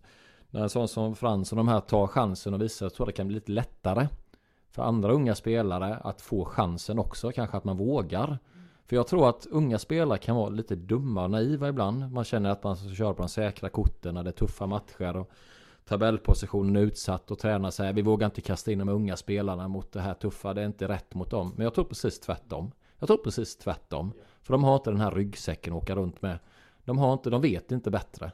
[0.50, 3.12] när en sån som Frans och de här tar chansen och visar, jag tror det
[3.12, 4.08] kan bli lite lättare
[4.72, 8.38] för andra unga spelare att få chansen också, kanske att man vågar.
[8.86, 12.12] För jag tror att unga spelare kan vara lite dumma och naiva ibland.
[12.12, 15.18] Man känner att man ska köra på de säkra korten när det är tuffa matcher.
[15.18, 15.32] Och
[15.86, 20.02] tabellpositionen utsatt och tränar säger vi vågar inte kasta in de unga spelarna mot det
[20.02, 20.54] här tuffa.
[20.54, 21.54] Det är inte rätt mot dem.
[21.56, 22.72] Men jag tror precis tvärtom.
[23.00, 24.14] Jag tror precis tvärtom.
[24.42, 26.40] För de har inte den här ryggsäcken att åka runt med.
[26.86, 28.32] De har inte, de vet inte bättre.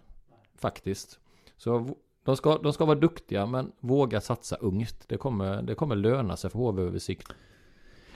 [0.55, 1.19] Faktiskt.
[1.57, 5.03] Så de ska, de ska vara duktiga men våga satsa ungt.
[5.07, 7.33] Det kommer, det kommer löna sig för HV över sikt.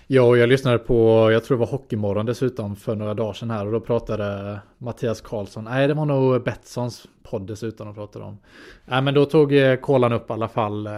[0.08, 3.50] Ja, och jag lyssnade på, jag tror det var Hockeymorgon dessutom för några dagar sedan
[3.52, 8.26] här och då pratade Mattias Karlsson, nej det var nog Betssons podd dessutom de pratade
[8.26, 8.38] om.
[8.86, 10.94] Nej men då tog eh, Kolan upp i alla fall, eh,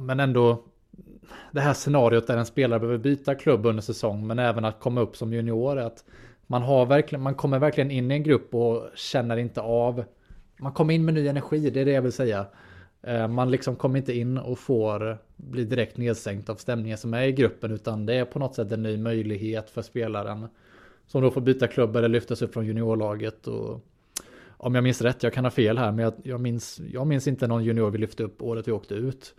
[0.00, 0.62] men ändå
[1.52, 5.00] det här scenariot där en spelare behöver byta klubb under säsong men även att komma
[5.00, 5.78] upp som junior.
[5.78, 6.04] Att
[6.46, 10.04] man, har verkligen, man kommer verkligen in i en grupp och känner inte av,
[10.60, 12.46] man kommer in med ny energi, det är det jag vill säga.
[13.02, 17.22] Eh, man liksom kommer inte in och får bli direkt nedsänkt av stämningen som är
[17.22, 20.48] i gruppen utan det är på något sätt en ny möjlighet för spelaren
[21.06, 23.46] som då får byta klubb eller lyftas upp från juniorlaget.
[23.46, 23.80] Och
[24.48, 27.28] om jag minns rätt, jag kan ha fel här, men jag, jag, minns, jag minns
[27.28, 29.34] inte någon junior vi lyfte upp året vi åkte ut.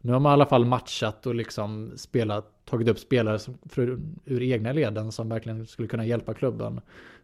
[0.00, 3.98] Nu har man i alla fall matchat och liksom spelat, tagit upp spelare som, för,
[4.24, 6.80] ur egna leden som verkligen skulle kunna hjälpa klubben.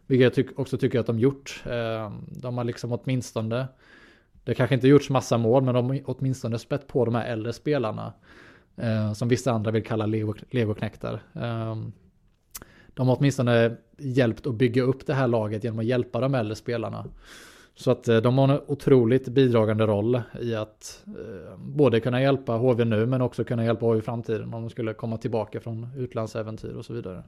[0.07, 1.63] Vilket jag tyck, också tycker att de gjort.
[1.65, 3.67] Eh, de har liksom åtminstone
[4.49, 7.53] det kanske inte gjorts massa mål, men de har åtminstone spett på de här äldre
[7.53, 8.13] spelarna.
[8.75, 10.05] Eh, som vissa andra vill kalla
[10.49, 11.13] legoknektar.
[11.35, 11.75] Eh,
[12.93, 16.55] de har åtminstone hjälpt att bygga upp det här laget genom att hjälpa de äldre
[16.55, 17.05] spelarna.
[17.75, 22.57] Så att eh, de har en otroligt bidragande roll i att eh, både kunna hjälpa
[22.57, 25.87] HV nu men också kunna hjälpa HV i framtiden om de skulle komma tillbaka från
[25.97, 27.23] utlandsäventyr och så vidare.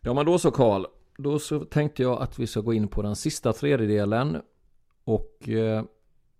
[0.00, 0.84] Ja men då så Karl,
[1.18, 4.42] då så tänkte jag att vi ska gå in på den sista tredjedelen.
[5.04, 5.84] Och eh,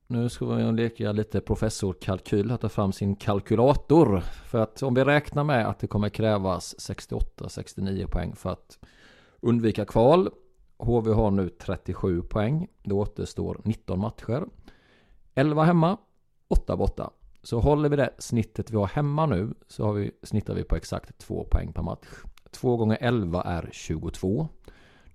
[0.07, 4.21] nu ska vi leka lite professorkalkyl, att ta fram sin kalkylator.
[4.21, 8.79] För att om vi räknar med att det kommer krävas 68-69 poäng för att
[9.41, 10.31] undvika kval.
[10.79, 12.69] HV har nu 37 poäng.
[12.83, 14.45] Det återstår 19 matcher.
[15.35, 15.99] 11 hemma,
[16.49, 17.11] 8 borta.
[17.43, 20.77] Så håller vi det snittet vi har hemma nu så har vi, snittar vi på
[20.77, 22.07] exakt 2 poäng per match.
[22.51, 24.49] 2 gånger 11 är 22.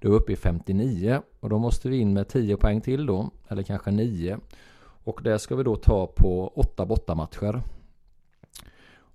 [0.01, 3.05] Då är vi uppe i 59 och då måste vi in med 10 poäng till
[3.05, 4.37] då, eller kanske 9.
[5.03, 7.61] Och det ska vi då ta på 8 bortamatcher.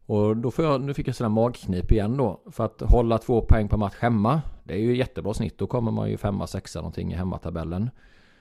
[0.06, 2.40] Och då får jag, nu fick jag sådär magknip igen då.
[2.50, 4.42] För att hålla två poäng per match hemma.
[4.64, 5.58] Det är ju jättebra snitt.
[5.58, 7.90] Då kommer man ju femma, sexa någonting i hemmatabellen.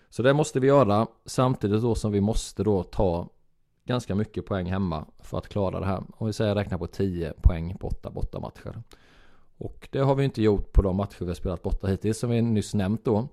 [0.10, 1.08] Så det måste vi göra.
[1.26, 3.30] Samtidigt då som vi måste då ta
[3.86, 6.04] ganska mycket poäng hemma för att klara det här.
[6.18, 8.84] Om vi säger räkna på 10 poäng på 8 bortamatcher.
[9.58, 12.30] Och det har vi inte gjort på de matcher vi har spelat borta hittills som
[12.30, 13.28] vi nyss nämnt då.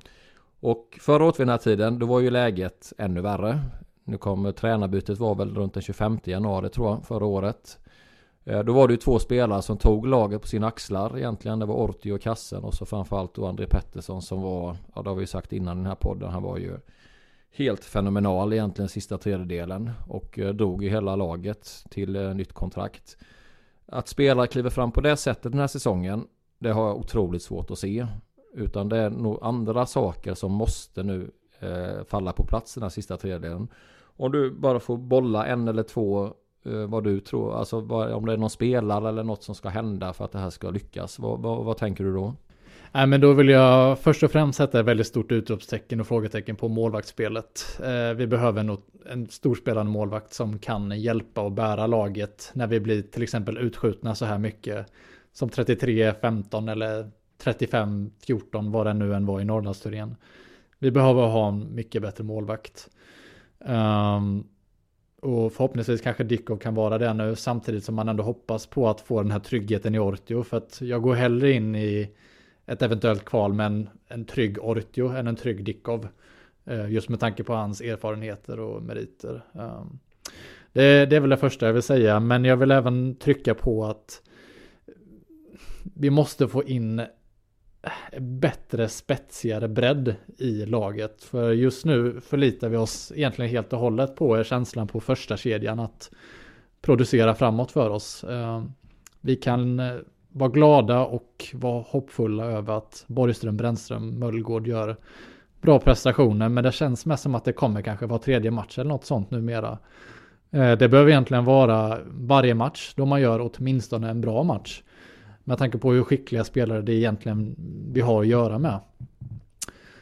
[0.60, 3.60] Och förra året vid den här tiden då var ju läget ännu värre.
[4.04, 7.78] Nu kommer tränarbytet var väl runt den 25 januari tror jag förra året.
[8.44, 11.58] Eh, då var det ju två spelare som tog laget på sina axlar egentligen.
[11.58, 15.10] Det var Orti och Kassen och så framförallt då André Pettersson som var, ja det
[15.10, 16.78] har vi ju sagt innan den här podden, han var ju
[17.52, 23.16] helt fenomenal egentligen sista tredjedelen och eh, drog ju hela laget till eh, nytt kontrakt.
[23.86, 26.26] Att spelare kliver fram på det sättet den här säsongen,
[26.58, 28.06] det har jag otroligt svårt att se.
[28.54, 31.30] Utan det är nog andra saker som måste nu
[31.60, 33.68] eh, falla på plats den här sista tredjedelen.
[34.16, 37.76] Om du bara får bolla en eller två Eh, vad du tror, alltså
[38.14, 40.70] om det är någon spelare eller något som ska hända för att det här ska
[40.70, 41.18] lyckas.
[41.18, 42.34] Vad, vad, vad tänker du då?
[42.94, 46.56] Nej, men då vill jag först och främst sätta ett väldigt stort utropstecken och frågetecken
[46.56, 47.80] på målvaktsspelet.
[47.84, 48.80] Eh, vi behöver nog
[49.10, 54.14] en storspelande målvakt som kan hjälpa och bära laget när vi blir till exempel utskjutna
[54.14, 54.86] så här mycket
[55.32, 57.10] som 33-15 eller
[57.44, 60.16] 35-14 vad det nu än var i Norrlandsturnén.
[60.78, 62.88] Vi behöver ha en mycket bättre målvakt.
[63.58, 64.46] Um,
[65.20, 69.00] och förhoppningsvis kanske Dickov kan vara det nu samtidigt som man ändå hoppas på att
[69.00, 70.42] få den här tryggheten i Ortio.
[70.42, 72.10] För att jag går hellre in i
[72.66, 76.08] ett eventuellt kval med en, en trygg Ortio än en trygg Dickov.
[76.64, 79.44] Eh, just med tanke på hans erfarenheter och meriter.
[79.54, 79.98] Ehm,
[80.72, 83.84] det, det är väl det första jag vill säga, men jag vill även trycka på
[83.84, 84.22] att
[85.94, 87.02] vi måste få in
[88.18, 91.22] bättre, spetsigare bredd i laget.
[91.22, 95.80] För just nu förlitar vi oss egentligen helt och hållet på känslan på första kedjan
[95.80, 96.10] att
[96.80, 98.24] producera framåt för oss.
[98.24, 98.72] Ehm,
[99.20, 99.94] vi kan eh,
[100.32, 104.96] var glada och var hoppfulla över att Borgström, Brännström, Möllgård gör
[105.60, 106.48] bra prestationer.
[106.48, 109.30] Men det känns mest som att det kommer kanske var tredje match eller något sånt
[109.30, 109.78] numera.
[110.50, 114.82] Eh, det behöver egentligen vara varje match då man gör åtminstone en bra match.
[115.44, 117.56] Med tanke på hur skickliga spelare det egentligen
[117.92, 118.80] vi har att göra med.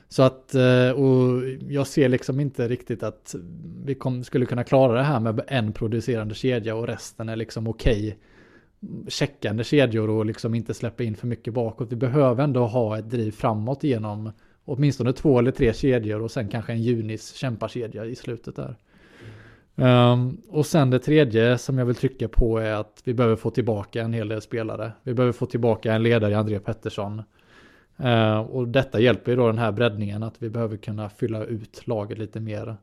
[0.08, 3.34] Så att, eh, och jag ser liksom inte riktigt att
[3.84, 7.68] vi kom, skulle kunna klara det här med en producerande kedja och resten är liksom
[7.68, 8.18] okej
[9.08, 11.92] checkande kedjor och liksom inte släppa in för mycket bakåt.
[11.92, 14.32] Vi behöver ändå ha ett driv framåt genom
[14.64, 18.76] åtminstone två eller tre kedjor och sen kanske en Junis kämpakedja i slutet där.
[19.74, 23.50] Um, och sen det tredje som jag vill trycka på är att vi behöver få
[23.50, 24.92] tillbaka en hel del spelare.
[25.02, 27.22] Vi behöver få tillbaka en ledare i André Pettersson.
[28.00, 31.86] Uh, och detta hjälper ju då den här breddningen att vi behöver kunna fylla ut
[31.86, 32.76] laget lite mer.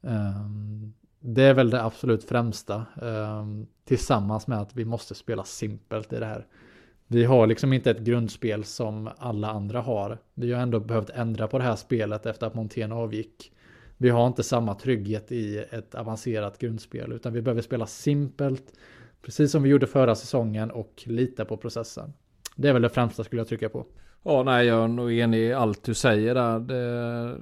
[0.00, 2.86] Um, det är väl det absolut främsta.
[3.02, 6.46] Ehm, tillsammans med att vi måste spela simpelt i det här.
[7.06, 10.18] Vi har liksom inte ett grundspel som alla andra har.
[10.34, 13.52] Vi har ändå behövt ändra på det här spelet efter att Montén avgick
[14.02, 18.72] vi har inte samma trygghet i ett avancerat grundspel utan vi behöver spela simpelt
[19.22, 22.12] precis som vi gjorde förra säsongen och lita på processen.
[22.56, 23.86] Det är väl det främsta skulle jag trycka på.
[24.22, 26.58] Ja, nej, jag är nog enig i allt du säger där.
[26.58, 27.36] Det,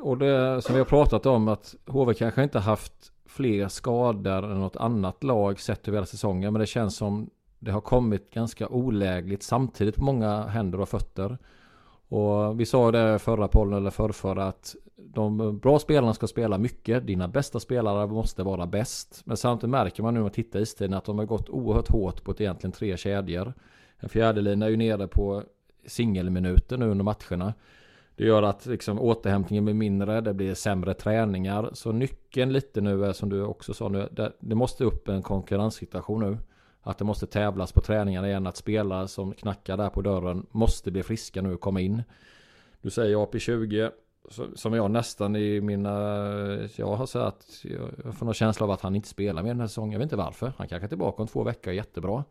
[0.00, 4.60] och det som vi har pratat om att HV kanske inte haft fler skador än
[4.60, 6.52] något annat lag sett över hela säsongen.
[6.52, 11.38] Men det känns som det har kommit ganska olägligt samtidigt på många händer och fötter.
[12.08, 17.06] Och vi sa det förra pollen eller förrförra att de bra spelarna ska spela mycket.
[17.06, 19.22] Dina bästa spelare måste vara bäst.
[19.24, 21.88] Men samtidigt märker man nu när man tittar i istiden att de har gått oerhört
[21.88, 23.52] hårt på ett egentligen tre kedjor.
[23.98, 25.42] En fjärdelina är ju nere på
[25.86, 27.54] singelminuter nu under matcherna.
[28.16, 31.70] Det gör att liksom återhämtningen blir mindre, det blir sämre träningar.
[31.72, 35.22] Så nyckeln lite nu är som du också sa nu, det, det måste upp en
[35.22, 36.38] konkurrenssituation nu.
[36.82, 40.90] Att det måste tävlas på träningarna igen, att spelare som knackar där på dörren måste
[40.90, 42.02] bli friska nu och komma in.
[42.82, 43.90] Du säger AP20,
[44.54, 45.90] som jag nästan i mina,
[46.52, 47.64] eh, jag har sett,
[48.04, 49.92] jag får någon känsla av att han inte spelar mer den här säsongen.
[49.92, 50.52] Jag vet inte varför.
[50.56, 52.24] Han kanske är tillbaka om två veckor, jättebra.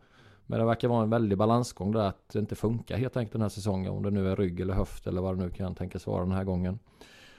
[0.46, 3.42] Men det verkar vara en väldig balansgång där att det inte funkar helt enkelt den
[3.42, 3.92] här säsongen.
[3.92, 6.32] Om det nu är rygg eller höft eller vad det nu kan tänkas vara den
[6.32, 6.78] här gången.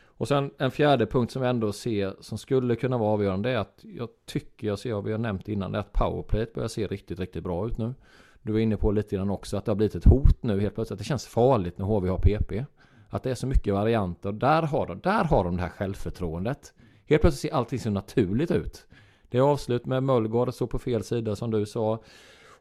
[0.05, 3.57] Och sen en fjärde punkt som vi ändå ser som skulle kunna vara avgörande är
[3.57, 6.67] att jag tycker jag ser, och vi har nämnt innan, det är att powerplayet börjar
[6.67, 7.93] se riktigt, riktigt bra ut nu.
[8.41, 10.75] Du var inne på lite grann också att det har blivit ett hot nu helt
[10.75, 10.99] plötsligt.
[10.99, 12.65] Det känns farligt när HV har PP.
[13.09, 14.31] Att det är så mycket varianter.
[14.31, 16.73] Där har de, där har de det här självförtroendet.
[17.05, 18.85] helt plötsligt ser allting så naturligt ut.
[19.29, 21.99] Det är avslut med Möllgård så på fel sida som du sa.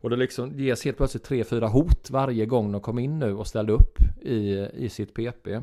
[0.00, 3.18] Och liksom, det liksom ges helt plötsligt tre, fyra hot varje gång de kom in
[3.18, 5.60] nu och ställde upp i, i sitt PP.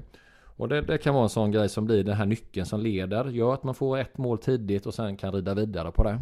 [0.55, 3.25] Och det, det, kan vara en sån grej som blir den här nyckeln som leder,
[3.25, 6.19] gör att man får ett mål tidigt och sen kan rida vidare på det.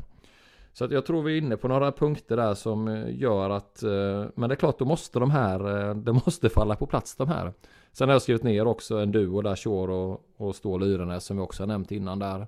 [0.73, 3.83] Så att jag tror vi är inne på några punkter där som eh, gör att,
[3.83, 7.15] eh, men det är klart då måste de här, eh, det måste falla på plats
[7.15, 7.53] de här.
[7.91, 11.37] Sen har jag skrivit ner också en duo där, Shore och, och Stål Yrenäs som
[11.37, 12.47] vi också har nämnt innan där.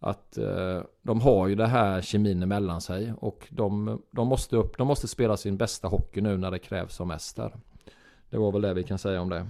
[0.00, 4.78] Att eh, de har ju det här kemin emellan sig och de, de, måste upp,
[4.78, 7.52] de måste spela sin bästa hockey nu när det krävs som mest där.
[8.30, 9.46] Det var väl det vi kan säga om det.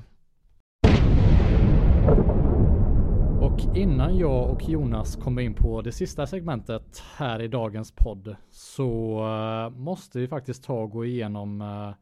[3.40, 8.36] Och innan jag och Jonas kommer in på det sista segmentet här i dagens podd
[8.51, 11.92] så eh, måste vi faktiskt ta och gå igenom eh,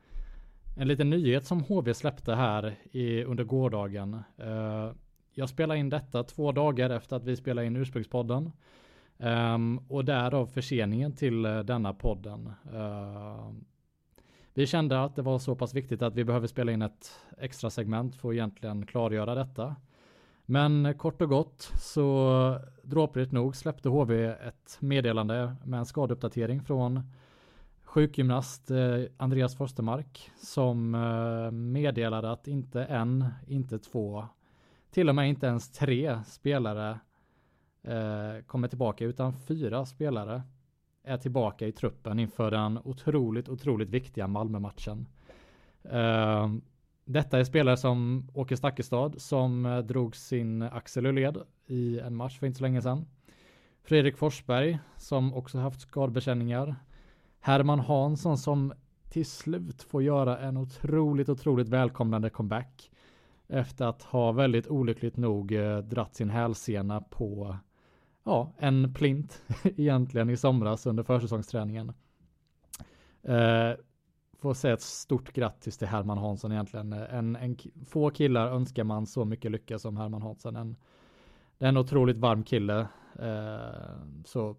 [0.82, 4.14] en liten nyhet som HV släppte här i, under gårdagen.
[4.38, 4.90] Eh,
[5.39, 8.53] jag spelar in detta två dagar efter att vi spelade in ursprungspodden.
[9.18, 12.53] Um, och därav förseningen till eh, denna podden.
[12.74, 13.64] Ehm,
[14.55, 17.70] vi kände att det var så pass viktigt att vi behöver spela in ett extra
[17.70, 19.76] segment för att egentligen klargöra detta.
[20.45, 27.03] Men kort och gott så dråpligt nog släppte HV ett meddelande med en skadeuppdatering från
[27.84, 34.28] sjukgymnast eh, Andreas Forstermark som eh, meddelade att inte en, inte två,
[34.99, 36.99] till och med inte ens tre spelare
[37.82, 40.42] eh, kommer tillbaka utan fyra spelare
[41.05, 45.07] är tillbaka i truppen inför den otroligt, otroligt viktiga Malmö-matchen.
[45.90, 46.62] Ehm,
[47.05, 52.16] detta är spelare som Åke Stakkestad som eh, drog sin axel ur led i en
[52.16, 53.07] match för inte så länge sedan.
[53.82, 56.76] Fredrik Forsberg som också haft skadebekänningar.
[57.40, 58.72] Herman Hansson som
[59.11, 62.90] till slut får göra en otroligt, otroligt välkomnande comeback.
[63.49, 67.57] Efter att ha väldigt olyckligt nog eh, dratt sin hälsena på
[68.24, 71.92] ja, en plint egentligen i somras under försäsongsträningen.
[73.22, 73.72] Eh,
[74.38, 76.92] får säga ett stort grattis till Herman Hansson egentligen.
[76.92, 80.57] En, en, få killar önskar man så mycket lycka som Herman Hansson.
[80.57, 80.76] En,
[81.59, 82.88] det är en otroligt varm kille.
[83.18, 84.57] Eh, så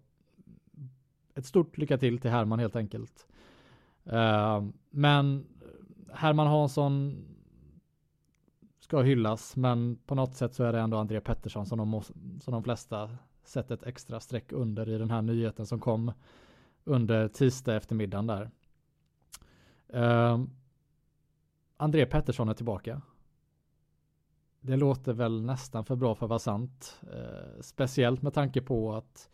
[1.34, 3.26] ett stort lycka till till Herman helt enkelt.
[4.04, 5.46] Eh, men
[6.12, 7.24] Herman Hansson
[8.90, 12.02] ska hyllas, men på något sätt så är det ändå André Pettersson som de,
[12.40, 13.10] som de flesta
[13.44, 16.12] sett ett extra streck under i den här nyheten som kom
[16.84, 18.50] under tisdag eftermiddagen där.
[19.94, 20.44] Uh,
[21.76, 23.02] André Pettersson är tillbaka.
[24.60, 27.00] Det låter väl nästan för bra för att vara sant.
[27.14, 29.30] Uh, speciellt med tanke på att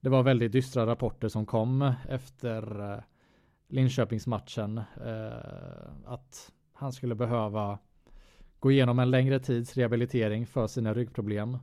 [0.00, 3.00] det var väldigt dystra rapporter som kom efter uh,
[3.68, 4.78] Linköpingsmatchen.
[5.06, 7.78] Uh, att han skulle behöva
[8.60, 11.58] gå igenom en längre tids rehabilitering för sina ryggproblem.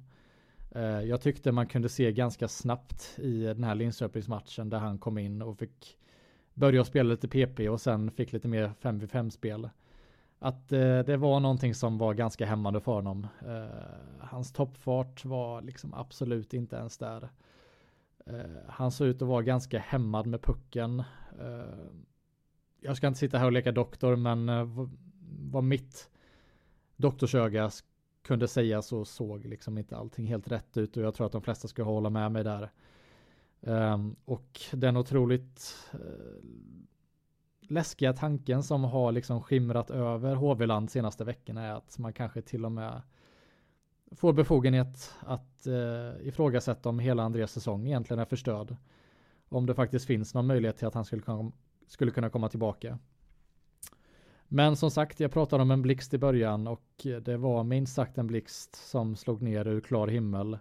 [0.76, 5.18] Eh, jag tyckte man kunde se ganska snabbt i den här Linköpingsmatchen där han kom
[5.18, 5.98] in och fick
[6.54, 9.70] börja spela lite PP och sen fick lite mer 5v5 spel.
[10.40, 13.28] Att eh, det var någonting som var ganska hämmande för honom.
[13.48, 13.66] Eh,
[14.20, 17.30] hans toppfart var liksom absolut inte ens där.
[18.68, 21.04] Han såg ut att vara ganska hämmad med pucken.
[22.80, 24.50] Jag ska inte sitta här och leka doktor men
[25.52, 26.10] vad mitt
[26.98, 27.72] doktorsöga
[28.22, 31.42] kunde säga så såg liksom inte allting helt rätt ut och jag tror att de
[31.42, 32.72] flesta skulle hålla med mig där.
[33.62, 36.00] Um, och den otroligt uh,
[37.62, 42.66] läskiga tanken som har liksom skimrat över HV-land senaste veckorna är att man kanske till
[42.66, 43.02] och med
[44.12, 48.76] får befogenhet att uh, ifrågasätta om hela Andreas säsong egentligen är förstörd.
[49.50, 51.52] Om det faktiskt finns någon möjlighet till att han skulle kom,
[51.88, 53.00] skulle kunna komma tillbaka.
[54.56, 58.18] Men som sagt, jag pratade om en blixt i början och det var minst sagt
[58.18, 60.58] en blixt som slog ner ur klar himmel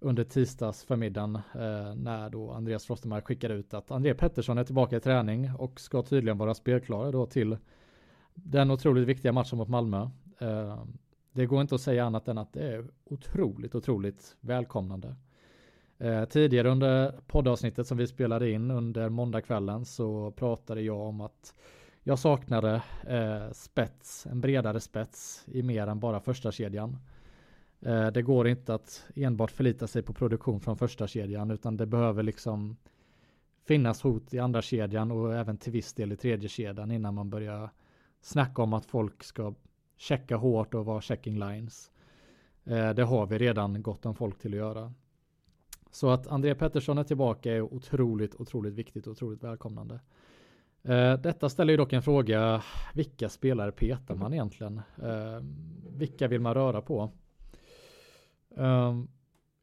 [0.00, 4.96] under tisdags förmiddagen eh, när då Andreas Frostemark skickade ut att André Pettersson är tillbaka
[4.96, 7.56] i träning och ska tydligen vara spelklar då till
[8.34, 10.08] den otroligt viktiga matchen mot Malmö.
[10.38, 10.84] Eh,
[11.32, 15.14] det går inte att säga annat än att det är otroligt, otroligt välkomnande.
[15.98, 21.54] Eh, tidigare under poddavsnittet som vi spelade in under måndagskvällen så pratade jag om att
[22.02, 26.98] jag saknade eh, spets, en bredare spets i mer än bara första kedjan.
[27.80, 31.86] Eh, det går inte att enbart förlita sig på produktion från första kedjan utan det
[31.86, 32.76] behöver liksom
[33.64, 37.30] finnas hot i andra kedjan och även till viss del i tredje kedjan innan man
[37.30, 37.70] börjar
[38.20, 39.54] snacka om att folk ska
[39.96, 41.90] checka hårt och vara checking lines.
[42.64, 44.92] Eh, det har vi redan gott om folk till att göra.
[45.90, 50.00] Så att André Pettersson är tillbaka är otroligt, otroligt viktigt och otroligt välkomnande.
[50.84, 52.62] Eh, detta ställer ju dock en fråga,
[52.94, 54.80] vilka spelare petar man egentligen?
[55.96, 57.10] Vilka vill man röra på?
[58.56, 59.08] Um,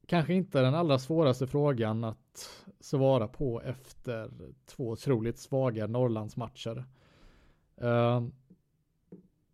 [0.05, 2.49] kanske inte den allra svåraste frågan att
[2.79, 4.31] svara på efter
[4.65, 6.85] två otroligt svaga Norrlandsmatcher.
[7.83, 8.27] Uh,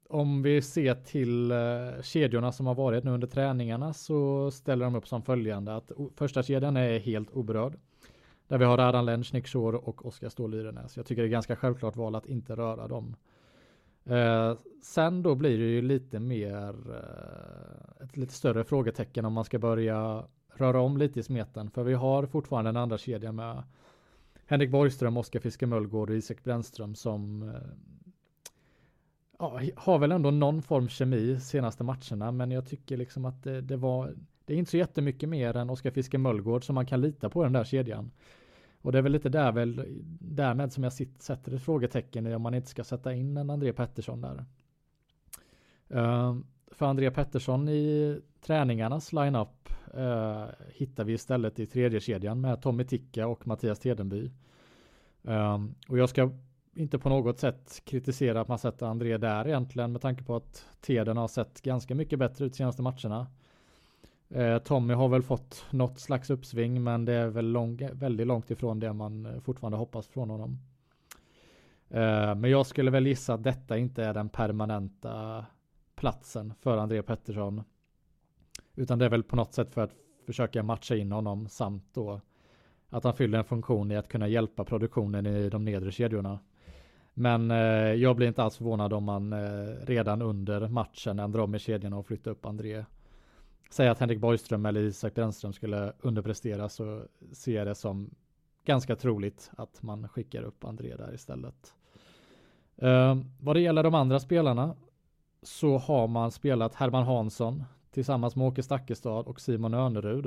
[0.09, 4.95] om vi ser till uh, kedjorna som har varit nu under träningarna så ställer de
[4.95, 7.77] upp som följande att första kedjan är helt oberörd.
[8.47, 10.97] Där vi har Radan Lenc, Nick Shore och Oskar Ståhl Lyrenäs.
[10.97, 13.15] Jag tycker det är ganska självklart val att inte röra dem.
[14.05, 19.45] Eh, sen då blir det ju lite mer eh, ett lite större frågetecken om man
[19.45, 20.23] ska börja
[20.55, 21.71] röra om lite i smeten.
[21.71, 23.63] För vi har fortfarande en andra kedja med
[24.45, 27.55] Henrik Borgström, Oskar Fiske Möllgård och Isak Brännström som eh,
[29.39, 32.31] ja, har väl ändå någon form kemi senaste matcherna.
[32.31, 34.15] Men jag tycker liksom att det, det var
[34.45, 37.43] det är inte så jättemycket mer än Oskar Fiske Möllgård som man kan lita på
[37.43, 38.11] i den där kedjan.
[38.81, 39.85] Och det är väl lite där väl,
[40.19, 43.49] därmed som jag sitt, sätter ett frågetecken i om man inte ska sätta in en
[43.49, 44.45] André Pettersson där.
[45.93, 46.37] Uh,
[46.71, 52.83] för André Pettersson i träningarnas line-up uh, hittar vi istället i tredje kedjan med Tommy
[52.83, 54.31] Ticka och Mattias Tedenby.
[55.27, 56.31] Uh, och jag ska
[56.73, 60.65] inte på något sätt kritisera att man sätter André där egentligen med tanke på att
[60.81, 63.27] Teden har sett ganska mycket bättre ut de senaste matcherna.
[64.29, 68.51] Eh, Tommy har väl fått något slags uppsving men det är väl lång, väldigt långt
[68.51, 70.59] ifrån det man eh, fortfarande hoppas från honom.
[71.89, 75.45] Eh, men jag skulle väl gissa att detta inte är den permanenta
[75.95, 77.63] platsen för André Pettersson.
[78.75, 79.95] Utan det är väl på något sätt för att
[80.25, 82.21] försöka matcha in honom samt då
[82.89, 86.39] att han fyller en funktion i att kunna hjälpa produktionen i de nedre kedjorna.
[87.13, 87.49] Men
[87.99, 89.33] jag blir inte alls förvånad om man
[89.85, 92.85] redan under matchen ändrar om i kedjorna och flyttar upp André
[93.69, 98.09] säga att Henrik Borgström eller Isak Brännström skulle underprestera så ser jag det som
[98.65, 101.73] ganska troligt att man skickar upp André där istället.
[102.77, 104.75] Eh, vad det gäller de andra spelarna
[105.41, 110.25] så har man spelat Herman Hansson tillsammans med Åke Stakkestad och Simon Önerud.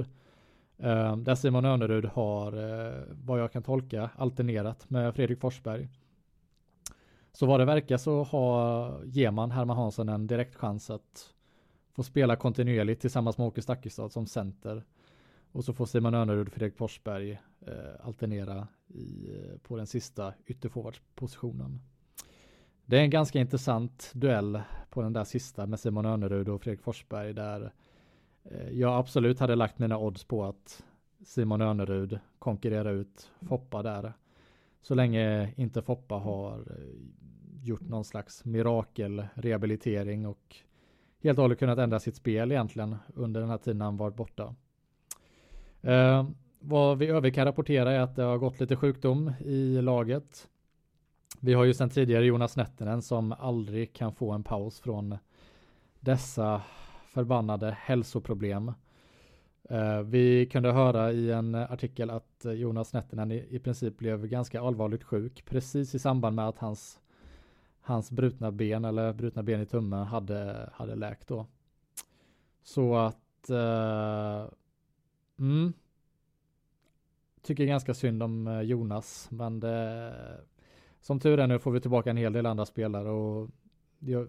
[0.79, 5.89] Eh, där Simon Önerud har, eh, vad jag kan tolka, alternerat med Fredrik Forsberg.
[7.33, 11.35] Så vad det verkar så har, ger man Herman Hansson en direkt chans att
[11.99, 14.85] får spela kontinuerligt tillsammans med Åke Stakkestad som center.
[15.53, 17.33] Och så får Simon Önerud och Fredrik Forsberg
[17.67, 21.81] eh, alternera i, eh, på den sista ytterforwardspositionen.
[22.87, 26.83] Det är en ganska intressant duell på den där sista med Simon Önerud och Fredrik
[26.83, 27.73] Forsberg där
[28.45, 30.85] eh, jag absolut hade lagt mina odds på att
[31.25, 34.13] Simon Önerud konkurrerar ut Foppa där.
[34.83, 40.63] Så länge inte Foppa har eh, gjort någon slags mirakelrehabilitering och
[41.23, 44.55] helt och hållet kunnat ändra sitt spel egentligen under den här tiden han varit borta.
[45.83, 46.29] Eh,
[46.61, 50.49] vad vi övrigt kan rapportera är att det har gått lite sjukdom i laget.
[51.41, 55.19] Vi har ju sedan tidigare Jonas Nettinen som aldrig kan få en paus från
[56.01, 56.63] dessa
[57.09, 58.73] förbannade hälsoproblem.
[59.71, 64.61] Eh, vi kunde höra i en artikel att Jonas Nettinen i, i princip blev ganska
[64.61, 67.01] allvarligt sjuk precis i samband med att hans
[67.89, 71.47] hans brutna ben eller brutna ben i tummen hade, hade läkt då.
[72.63, 73.17] Så att
[73.51, 74.49] Eh,
[75.39, 75.73] mm,
[77.43, 80.15] tycker ganska synd om eh, Jonas, men det,
[81.01, 83.51] som tur är nu får vi tillbaka en hel del andra spelare och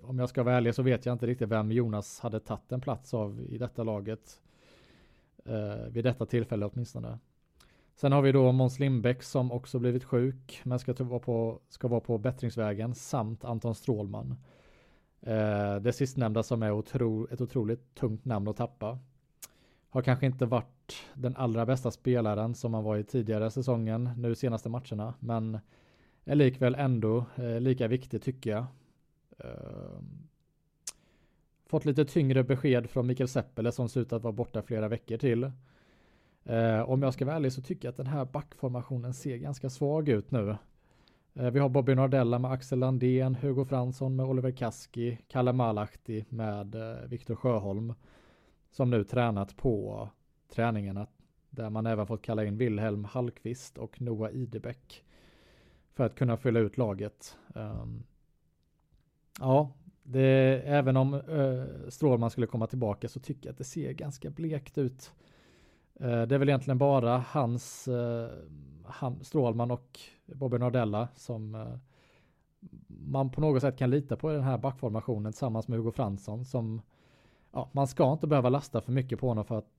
[0.04, 2.82] om jag ska vara ärlig så vet jag inte riktigt vem Jonas hade tagit en
[2.82, 4.42] plats av i detta laget.
[5.46, 7.20] Eh, vid detta tillfälle åtminstone.
[8.00, 11.88] Sen har vi då Måns Lindbäck som också blivit sjuk men ska vara på, ska
[11.88, 14.36] vara på bättringsvägen samt Anton Strålman.
[15.22, 19.00] Eh, det sistnämnda som är otro, ett otroligt tungt namn att tappa.
[19.90, 24.36] Har kanske inte varit den allra bästa spelaren som han var i tidigare säsongen, nu
[24.36, 25.60] senaste matcherna, men
[26.26, 28.66] är likväl ändå eh, lika viktig tycker jag.
[29.38, 30.00] Eh,
[31.66, 35.18] fått lite tyngre besked från Mikael Seppele som ser ut att vara borta flera veckor
[35.18, 35.52] till.
[36.50, 39.70] Eh, om jag ska vara ärlig så tycker jag att den här backformationen ser ganska
[39.70, 40.58] svag ut nu.
[41.34, 46.26] Eh, vi har Bobby Nordella med Axel Landén, Hugo Fransson med Oliver Kaski, Kalle Malahti
[46.30, 47.94] med eh, Viktor Sjöholm
[48.72, 50.10] som nu tränat på
[50.54, 51.08] träningarna
[51.50, 55.04] där man även fått kalla in Wilhelm Hallqvist och Noah Idebäck
[55.94, 57.38] för att kunna fylla ut laget.
[57.56, 58.04] Um,
[59.40, 59.72] ja,
[60.04, 64.30] det, även om uh, Strålman skulle komma tillbaka så tycker jag att det ser ganska
[64.30, 65.29] blekt ut Eh,
[66.00, 68.30] Eh, det är väl egentligen bara hans, eh,
[68.86, 71.78] han, Strålman och Bobby Nordella som eh,
[72.88, 76.46] man på något sätt kan lita på i den här backformationen tillsammans med Hugo Fransson
[76.46, 76.82] som
[77.52, 79.70] ja, man ska inte behöva lasta för mycket på honom för att,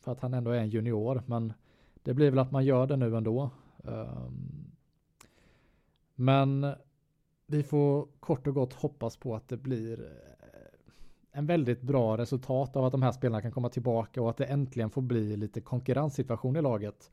[0.00, 1.52] för att han ändå är en junior men
[2.02, 3.50] det blir väl att man gör det nu ändå.
[3.84, 4.70] Ehm,
[6.14, 6.74] men
[7.46, 10.12] vi får kort och gott hoppas på att det blir
[11.32, 14.44] en väldigt bra resultat av att de här spelarna kan komma tillbaka och att det
[14.44, 17.10] äntligen får bli lite konkurrenssituation i laget.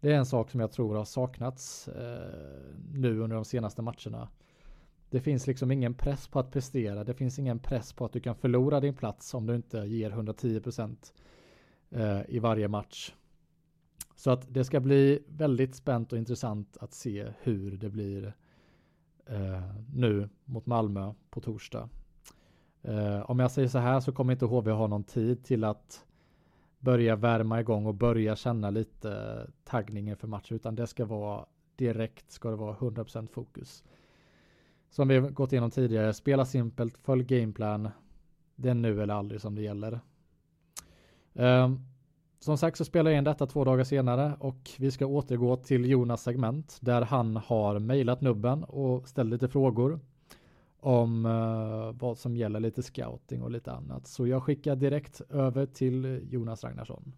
[0.00, 4.28] Det är en sak som jag tror har saknats eh, nu under de senaste matcherna.
[5.10, 7.04] Det finns liksom ingen press på att prestera.
[7.04, 10.10] Det finns ingen press på att du kan förlora din plats om du inte ger
[10.10, 10.96] 110%
[11.90, 13.14] eh, i varje match.
[14.16, 18.34] Så att det ska bli väldigt spänt och intressant att se hur det blir
[19.26, 19.62] eh,
[19.94, 21.88] nu mot Malmö på torsdag.
[22.86, 26.04] Eh, om jag säger så här så kommer inte HV ha någon tid till att
[26.78, 32.30] börja värma igång och börja känna lite taggningen för matchen utan det ska vara direkt
[32.30, 33.84] ska det vara 100% fokus.
[34.90, 37.88] Som vi gått igenom tidigare, spela simpelt, följ gameplan.
[38.56, 40.00] Det är nu eller aldrig som det gäller.
[41.32, 41.80] Um,
[42.38, 45.90] som sagt så spelar jag in detta två dagar senare och vi ska återgå till
[45.90, 50.00] Jonas segment där han har mejlat nubben och ställt lite frågor
[50.86, 54.06] om uh, vad som gäller lite scouting och lite annat.
[54.06, 57.12] Så jag skickar direkt över till Jonas Ragnarsson.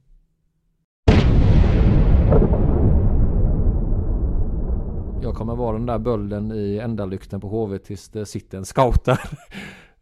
[5.22, 9.04] Jag kommer vara den där bölden i ändalykten på HV tills det sitter en scout
[9.04, 9.20] där.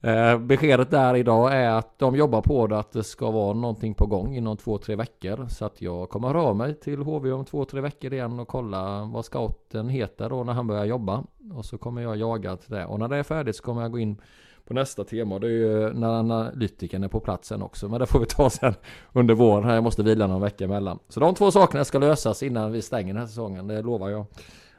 [0.01, 3.94] Eh, beskedet där idag är att de jobbar på det att det ska vara någonting
[3.94, 5.47] på gång inom två, tre veckor.
[5.49, 8.49] Så att jag kommer höra av mig till HV om två, tre veckor igen och
[8.49, 11.24] kolla vad scouten heter då när han börjar jobba.
[11.55, 12.86] Och så kommer jag jaga till det.
[12.86, 14.20] Och när det är färdigt så kommer jag gå in
[14.66, 15.38] på nästa tema.
[15.38, 17.88] Det är ju när analytiken är på platsen också.
[17.88, 18.74] Men det får vi ta sen
[19.12, 19.74] under våren.
[19.74, 20.99] Jag måste vila någon vecka emellan.
[21.09, 23.66] Så de två sakerna ska lösas innan vi stänger den här säsongen.
[23.66, 24.26] Det lovar jag.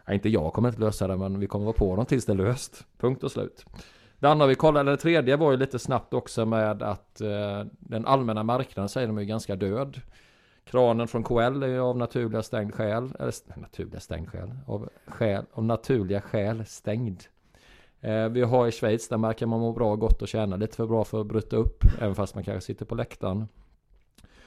[0.06, 2.34] Ja, inte jag kommer inte lösa det men vi kommer vara på dem tills det
[2.34, 2.86] är löst.
[2.98, 3.66] Punkt och slut.
[4.20, 7.64] Det andra vi kollade, eller det tredje var ju lite snabbt också med att eh,
[7.80, 10.02] den allmänna marknaden säger de är ganska död.
[10.64, 15.46] Kranen från KL är ju av naturliga stängd skäl, eller naturliga stängd skäl, av, skäl,
[15.54, 17.24] av naturliga skäl stängd.
[18.02, 20.88] Eh, vi har i Schweiz, där märker man må bra, gott och tjäna lite för
[20.88, 23.48] bra för att bryta upp, även fast man kanske sitter på läktaren.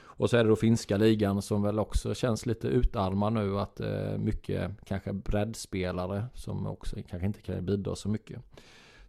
[0.03, 3.79] Och så är det då finska ligan som väl också känns lite utarmad nu, att
[3.79, 8.41] eh, mycket kanske breddspelare som också kanske inte kan bidra så mycket.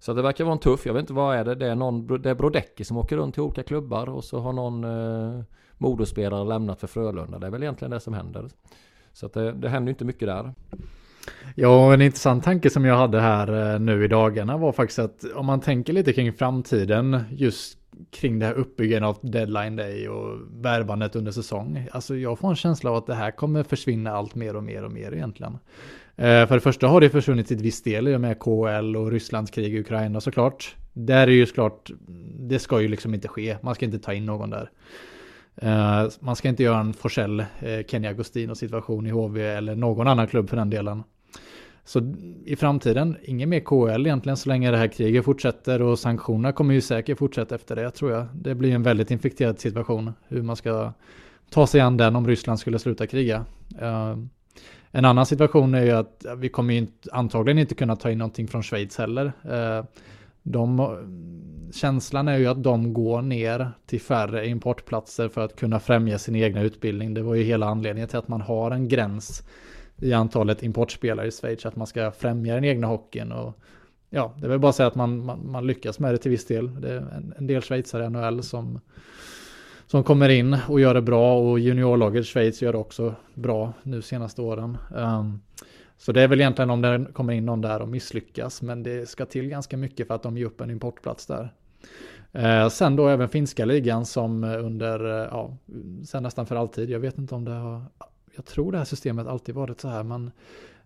[0.02, 2.22] Så det verkar vara en tuff, jag vet inte vad är det, det är någon,
[2.22, 5.44] det är Brodecki som åker runt till olika klubbar och så har någon eh,
[5.78, 7.38] Modospelare lämnat för Frölunda.
[7.38, 8.48] Det är väl egentligen det som händer.
[9.12, 10.54] Så att det, det händer inte mycket där.
[11.54, 15.24] Ja, en intressant tanke som jag hade här eh, nu i dagarna var faktiskt att
[15.34, 17.78] om man tänker lite kring framtiden just
[18.10, 21.88] kring det här uppbyggandet av deadline day och värvandet under säsong.
[21.92, 24.84] Alltså jag får en känsla av att det här kommer försvinna allt mer och mer
[24.84, 25.58] och mer egentligen.
[26.22, 29.10] Eh, för det första har det försvunnit till viss del i och med KL och
[29.10, 30.76] Rysslands krig i Ukraina såklart.
[30.92, 31.90] Där är ju såklart,
[32.38, 33.56] det ska ju liksom inte ske.
[33.62, 34.70] Man ska inte ta in någon där.
[35.56, 37.46] Eh, man ska inte göra en Forsell, eh,
[37.88, 41.02] Kenny Agostino situation i HV eller någon annan klubb för den delen.
[41.84, 42.14] Så
[42.44, 46.74] i framtiden, ingen mer KL egentligen så länge det här kriget fortsätter och sanktionerna kommer
[46.74, 48.26] ju säkert fortsätta efter det tror jag.
[48.34, 50.92] Det blir en väldigt infekterad situation hur man ska
[51.50, 53.44] ta sig an den om Ryssland skulle sluta kriga.
[54.94, 58.48] En annan situation är ju att vi kommer ju antagligen inte kunna ta in någonting
[58.48, 59.32] från Schweiz heller.
[59.44, 59.84] Eh,
[60.42, 60.96] de,
[61.72, 66.36] känslan är ju att de går ner till färre importplatser för att kunna främja sin
[66.36, 67.14] egna utbildning.
[67.14, 69.42] Det var ju hela anledningen till att man har en gräns
[69.96, 73.32] i antalet importspelare i Schweiz, att man ska främja den egna hockeyn.
[73.32, 73.58] Och,
[74.10, 76.80] ja, det vill bara säga att man, man, man, lyckas med det till viss del.
[76.80, 78.80] Det är en, en del schweizare i NHL som,
[79.92, 84.02] som kommer in och gör det bra och juniorlaget Schweiz gör det också bra nu
[84.02, 84.78] senaste åren.
[84.94, 85.42] Um,
[85.96, 89.08] så det är väl egentligen om det kommer in någon där och misslyckas, men det
[89.08, 91.52] ska till ganska mycket för att de ger upp en importplats där.
[92.32, 95.56] Eh, sen då även finska ligan som under, eh, ja,
[96.04, 97.82] sen nästan för alltid, jag vet inte om det har,
[98.36, 100.30] jag tror det här systemet alltid varit så här, men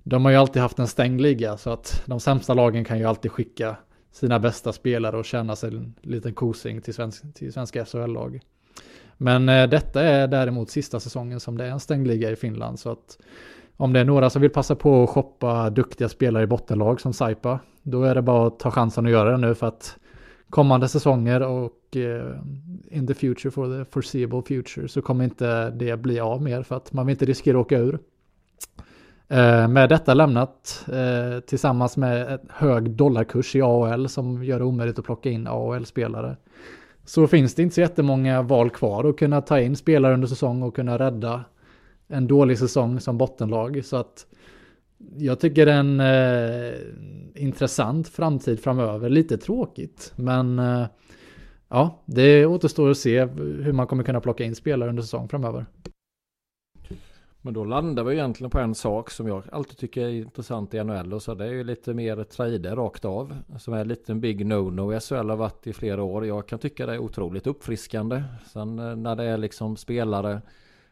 [0.02, 3.04] de har ju alltid haft en stängd liga så att de sämsta lagen kan ju
[3.04, 3.76] alltid skicka
[4.12, 8.40] sina bästa spelare och känna sig en liten kosing till, svensk, till svenska SHL-lag.
[9.16, 12.78] Men eh, detta är däremot sista säsongen som det är en stängd liga i Finland
[12.78, 13.18] så att
[13.76, 17.12] om det är några som vill passa på att shoppa duktiga spelare i bottenlag som
[17.12, 19.96] Saipa, då är det bara att ta chansen att göra det nu för att
[20.50, 22.36] kommande säsonger och eh,
[22.90, 26.76] in the future for the foreseeable future så kommer inte det bli av mer för
[26.76, 27.98] att man vill inte riskera att åka ur.
[29.28, 34.64] Eh, med detta lämnat eh, tillsammans med en hög dollarkurs i AHL som gör det
[34.64, 36.36] omöjligt att plocka in AHL-spelare
[37.06, 40.62] så finns det inte så jättemånga val kvar att kunna ta in spelare under säsong
[40.62, 41.44] och kunna rädda
[42.08, 43.84] en dålig säsong som bottenlag.
[43.84, 44.26] Så att
[45.16, 46.74] jag tycker det är en eh,
[47.34, 49.08] intressant framtid framöver.
[49.08, 50.86] Lite tråkigt, men eh,
[51.68, 55.66] ja, det återstår att se hur man kommer kunna plocka in spelare under säsong framöver.
[57.46, 60.84] Men då landar vi egentligen på en sak som jag alltid tycker är intressant i
[60.84, 63.36] NHL och så det är ju lite mer trader rakt av.
[63.58, 66.26] Som är en liten big no-no i SHL har varit i flera år.
[66.26, 68.22] Jag kan tycka det är otroligt uppfriskande.
[68.52, 70.42] Sen eh, när det är liksom spelare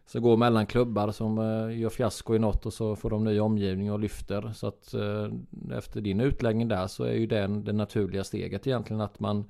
[0.07, 3.41] som går mellan klubbar som eh, gör fiasko i något och så får de ny
[3.41, 4.53] omgivning och lyfter.
[4.55, 9.01] Så att eh, efter din utläggning där så är ju det det naturliga steget egentligen
[9.01, 9.45] att man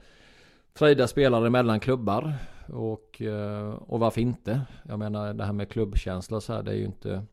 [0.75, 2.35] tradar spelare mellan klubbar.
[2.67, 4.61] Och, eh, och varför inte?
[4.89, 7.27] Jag menar det här med klubbkänsla så här, det är ju inte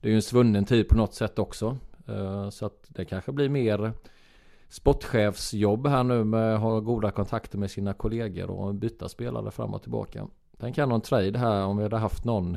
[0.00, 1.76] Det är ju en svunnen tid på något sätt också.
[2.08, 3.92] Eh, så att det kanske blir mer
[4.68, 9.74] sportchefsjobb här nu med att ha goda kontakter med sina kollegor och byta spelare fram
[9.74, 10.26] och tillbaka.
[10.60, 12.56] Tänk här någon trade här om vi hade haft någon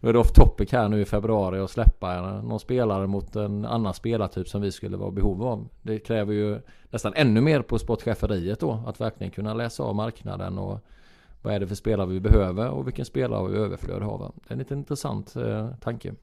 [0.00, 3.64] Nu är det off topic här nu i februari och släppa någon spelare mot en
[3.64, 5.68] annan spelartyp som vi skulle vara i behov av.
[5.82, 8.82] Det kräver ju nästan ännu mer på sportcheferiet då.
[8.86, 10.80] Att verkligen kunna läsa av marknaden och
[11.44, 14.18] vad är det för spelare vi behöver och vilken spelare vi överflöd har.
[14.18, 16.14] Det är en lite intressant eh, tanke.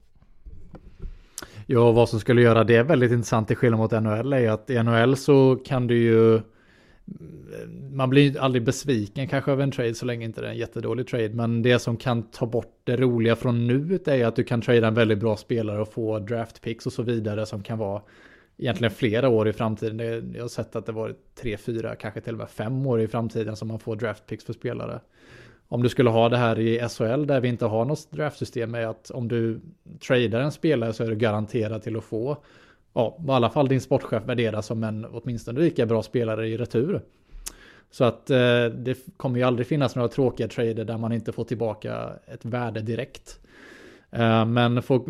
[1.66, 4.82] Ja, vad som skulle göra det väldigt intressant i skillnad mot NHL är att i
[4.82, 6.42] NHL så kan du ju mm,
[7.96, 11.06] man blir aldrig besviken kanske över en trade så länge inte det är en jättedålig
[11.06, 11.28] trade.
[11.28, 14.88] Men det som kan ta bort det roliga från nuet är att du kan trada
[14.88, 18.02] en väldigt bra spelare och få draft picks och så vidare som kan vara
[18.62, 20.32] egentligen flera år i framtiden.
[20.34, 23.08] Jag har sett att det varit tre, fyra, kanske till och med fem år i
[23.08, 25.00] framtiden som man får draftpicks för spelare.
[25.68, 28.86] Om du skulle ha det här i SHL där vi inte har något draftsystem är
[28.86, 29.60] att om du
[30.06, 32.36] tradar en spelare så är du garanterad till att få
[32.92, 37.00] ja, i alla fall din sportchef värderas som en åtminstone lika bra spelare i retur.
[37.90, 41.44] Så att eh, det kommer ju aldrig finnas några tråkiga trader där man inte får
[41.44, 43.40] tillbaka ett värde direkt.
[44.12, 45.02] Eh, men folk,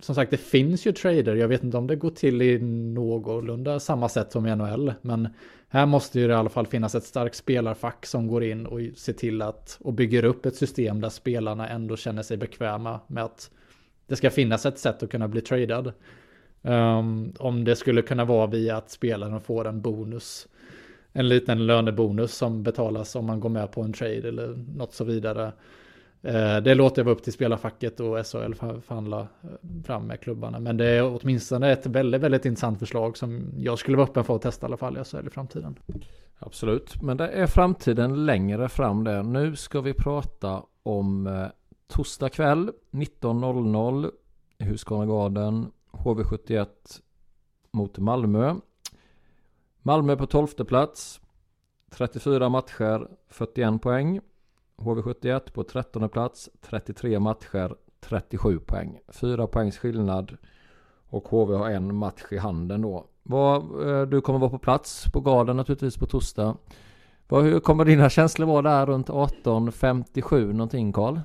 [0.00, 1.36] som sagt, det finns ju trader.
[1.36, 2.58] Jag vet inte om det går till i
[2.94, 4.92] någorlunda samma sätt som i NHL.
[5.02, 5.28] Men
[5.68, 8.80] här måste ju det i alla fall finnas ett starkt spelarfack som går in och
[8.96, 13.24] ser till att och bygger upp ett system där spelarna ändå känner sig bekväma med
[13.24, 13.50] att
[14.06, 15.92] det ska finnas ett sätt att kunna bli tradad.
[16.62, 20.48] Um, om det skulle kunna vara via att spelaren får en bonus.
[21.12, 25.04] En liten lönebonus som betalas om man går med på en trade eller något så
[25.04, 25.52] vidare.
[26.22, 30.58] Eh, det låter jag vara upp till spelarfacket och SHL förhandla eh, fram med klubbarna.
[30.60, 34.36] Men det är åtminstone ett väldigt, väldigt intressant förslag som jag skulle vara öppen för
[34.36, 35.78] att testa i alla fall i SHL i framtiden.
[36.38, 39.22] Absolut, men det är framtiden längre fram där.
[39.22, 41.46] Nu ska vi prata om eh,
[41.86, 44.10] torsdag kväll 19.00
[44.58, 44.64] i
[45.92, 46.66] HV71
[47.72, 48.54] mot Malmö.
[49.82, 51.20] Malmö på 12 plats.
[51.90, 54.20] 34 matcher, 41 poäng.
[54.78, 58.98] HV71 på 13 plats, 33 matcher, 37 poäng.
[59.08, 60.36] 4 poängs skillnad.
[61.10, 63.06] Och HV har en match i handen då.
[63.22, 66.56] Vad, eh, du kommer vara på plats på garden naturligtvis på torsdag.
[67.28, 71.18] Vad, hur kommer dina känslor vara där runt 18.57 någonting Karl?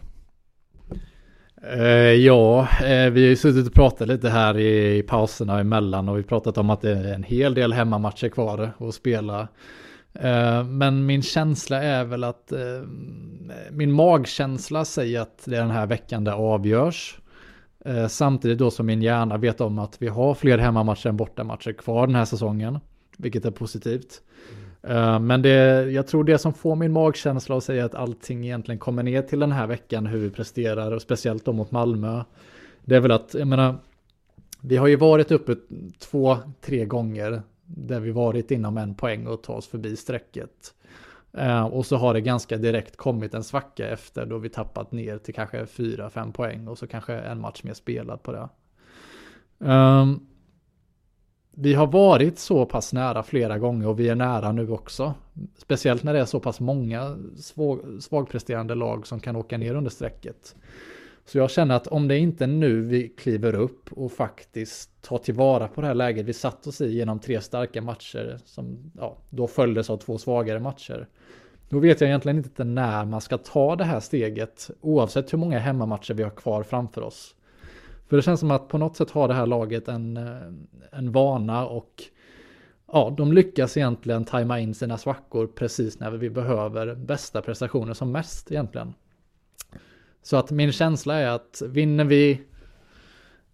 [1.63, 6.09] Eh, ja, eh, vi har ju suttit och pratat lite här i, i pauserna emellan
[6.09, 9.47] och vi pratat om att det är en hel del hemmamatcher kvar att spela.
[10.14, 12.59] Eh, men min känsla är väl att eh,
[13.72, 17.20] min magkänsla säger att det är den här veckan det avgörs.
[17.86, 21.74] Eh, samtidigt då som min hjärna vet om att vi har fler hemmamatcher än bortamatcher
[21.74, 22.80] kvar den här säsongen.
[23.18, 24.22] Vilket är positivt.
[24.88, 25.28] Mm.
[25.28, 29.03] men det, jag tror det som får min magkänsla att säga att allting egentligen kommer
[29.03, 32.24] ner till den här veckan hur vi presterar och speciellt då mot Malmö.
[32.86, 33.76] Det är väl att, jag menar,
[34.61, 35.55] vi har ju varit uppe
[35.99, 40.74] två, tre gånger där vi varit inom en poäng och ta oss förbi strecket.
[41.34, 45.18] Eh, och så har det ganska direkt kommit en svacka efter då vi tappat ner
[45.18, 48.49] till kanske fyra, fem poäng och så kanske en match mer spelad på det.
[49.57, 50.27] Um,
[51.52, 55.14] vi har varit så pass nära flera gånger och vi är nära nu också.
[55.57, 57.18] Speciellt när det är så pass många
[57.99, 60.56] svagpresterande lag som kan åka ner under strecket.
[61.25, 65.17] Så jag känner att om det inte är nu vi kliver upp och faktiskt tar
[65.17, 69.17] tillvara på det här läget vi satt oss i genom tre starka matcher som ja,
[69.29, 71.07] då följdes av två svagare matcher.
[71.69, 75.59] Då vet jag egentligen inte när man ska ta det här steget oavsett hur många
[75.59, 77.35] hemmamatcher vi har kvar framför oss.
[78.07, 80.53] För det känns som att på något sätt har det här laget en, eh,
[80.91, 82.03] en vana och
[82.87, 88.11] ja, de lyckas egentligen tajma in sina svackor precis när vi behöver bästa prestationer som
[88.11, 88.93] mest egentligen.
[90.23, 92.41] Så att min känsla är att vinner vi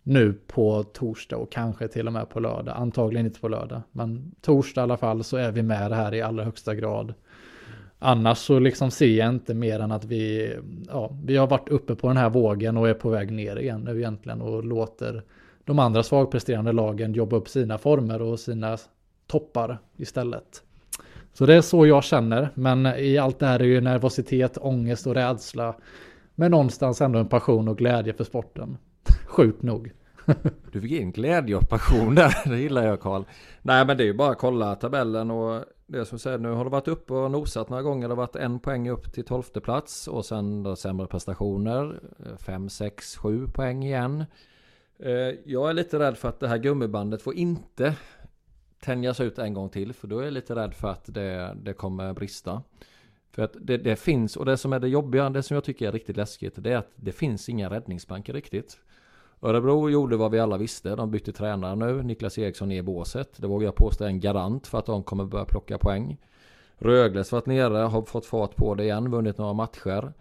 [0.04, 4.32] nu på torsdag och kanske till och med på lördag, antagligen inte på lördag, men
[4.42, 7.14] torsdag i alla fall så är vi med det här i allra högsta grad.
[8.00, 10.54] Annars så liksom ser jag inte mer än att vi,
[10.88, 13.82] ja, vi har varit uppe på den här vågen och är på väg ner igen
[13.82, 15.24] nu egentligen och låter
[15.64, 18.78] de andra svagpresterande lagen jobba upp sina former och sina
[19.28, 20.64] toppar istället.
[21.34, 25.08] Så det är så jag känner, men i allt det här är ju nervositet, ångest
[25.08, 25.76] och rädsla.
[26.40, 28.78] Men någonstans ändå en passion och glädje för sporten.
[29.28, 29.92] Sjukt nog.
[30.72, 33.24] Du fick in glädje och passion där, det gillar jag Karl.
[33.62, 36.64] Nej men det är ju bara att kolla tabellen och det som säger nu har
[36.64, 38.08] det varit uppe och nosat några gånger.
[38.08, 42.00] Det har varit en poäng upp till tolfte plats och sen då sämre prestationer.
[42.38, 44.26] Fem, sex, sju poäng igen.
[45.00, 47.96] Eh, jag är lite rädd för att det här gummibandet får inte
[48.80, 49.94] tänjas ut en gång till.
[49.94, 52.62] För då är jag lite rädd för att det, det kommer brista.
[53.32, 55.88] För att det, det, finns, och det som är det jobbiga, det som jag tycker
[55.88, 58.78] är riktigt läskigt, det är att det finns inga räddningsbanker riktigt.
[59.42, 60.96] Örebro gjorde vad vi alla visste.
[60.96, 62.04] De bytte tränare nu.
[62.04, 63.30] Niklas Eriksson är i båset.
[63.38, 66.18] Det vågar jag påstå är en garant för att de kommer börja plocka poäng.
[66.78, 70.14] Rögles varit nere, har fått fart på det igen, vunnit några matcher.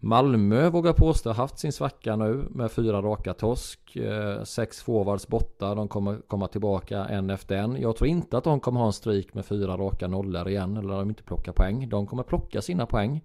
[0.00, 3.96] Malmö vågar påstå haft sin svacka nu med fyra raka torsk.
[3.96, 5.74] Eh, sex forwards borta.
[5.74, 7.80] De kommer komma tillbaka en efter en.
[7.80, 10.76] Jag tror inte att de kommer ha en strik med fyra raka nollor igen.
[10.76, 11.88] Eller de inte plockar poäng.
[11.88, 13.24] De kommer plocka sina poäng.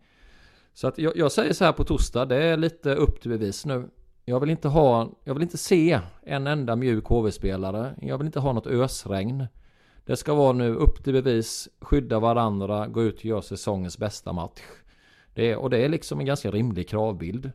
[0.74, 2.26] Så att jag, jag säger så här på torsdag.
[2.26, 3.90] Det är lite upp till bevis nu.
[4.26, 7.96] Jag vill inte ha, jag vill inte se en enda mjuk HV-spelare.
[8.02, 9.48] Jag vill inte ha något ösregn.
[10.06, 14.34] Det ska vara nu upp till bevis, skydda varandra, gå ut och göra säsongens bästa
[14.34, 14.62] match.
[15.34, 17.52] Det är, och det är liksom en ganska rimlig kravbild.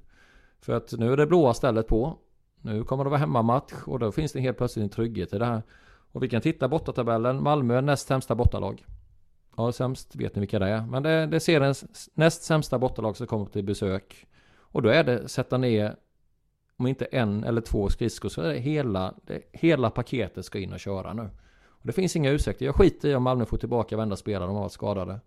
[0.61, 2.19] För att nu är det blåa stället på.
[2.63, 5.45] Nu kommer det vara hemmamatch och då finns det helt plötsligt en trygghet i det
[5.45, 5.63] här.
[6.13, 7.43] Och vi kan titta bortatabellen.
[7.43, 8.85] Malmö är näst sämsta bortalag.
[9.57, 10.87] Ja, sämst vet ni vilka det är.
[10.87, 11.75] Men det, det ser en
[12.15, 14.27] näst sämsta bortalag som kommer till besök.
[14.59, 15.97] Och då är det sätta ner
[16.77, 20.73] om inte en eller två skridskor så är det hela, det, hela paketet ska in
[20.73, 21.31] och köra nu.
[21.67, 22.67] Och det finns inga ursäkter.
[22.67, 25.21] Jag skiter i om Malmö får tillbaka varenda spelare de har varit skadade.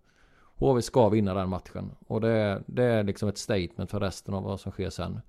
[0.56, 1.90] HV ska vinna den matchen.
[2.06, 5.20] Och det, det är liksom ett statement för resten av vad som sker sen.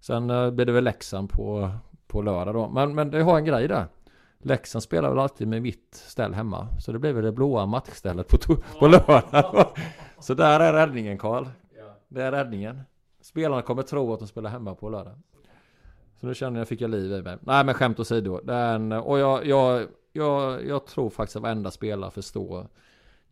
[0.00, 1.70] Sen uh, blir det väl Leksand på,
[2.06, 2.68] på lördag då.
[2.68, 3.86] Men, men det har en grej där.
[4.38, 6.68] Leksand spelar väl alltid med vitt ställ hemma.
[6.80, 9.66] Så det blir väl det blåa matchstället på, på lördag.
[10.18, 11.46] så där är räddningen Karl.
[12.08, 12.80] Det är räddningen.
[13.20, 15.14] Spelarna kommer tro att de spelar hemma på lördag.
[16.20, 17.38] Så nu känner jag fick jag liv i mig.
[17.40, 18.40] Nej men skämt åsido.
[18.44, 22.66] Den, och jag, jag, jag, jag tror faktiskt att varenda spelare förstår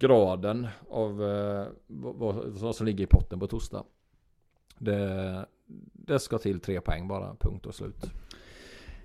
[0.02, 3.84] graden av eh, vad, vad som ligger i potten på torsdag.
[4.78, 5.46] Det,
[5.92, 8.04] det ska till tre poäng bara, punkt och slut.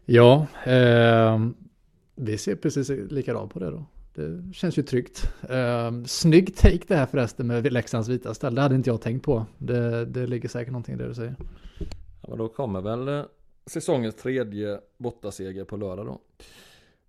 [0.05, 1.47] Ja, eh,
[2.15, 3.85] vi ser precis likadant på det då.
[4.13, 5.33] Det känns ju tryggt.
[5.49, 8.55] Eh, snygg take det här förresten med Leksands vita ställ.
[8.55, 9.45] Det hade inte jag tänkt på.
[9.57, 11.35] Det, det ligger säkert någonting i det du säger.
[12.21, 13.23] Ja, men då kommer väl eh,
[13.65, 16.21] säsongens tredje bortaseger på lördag då.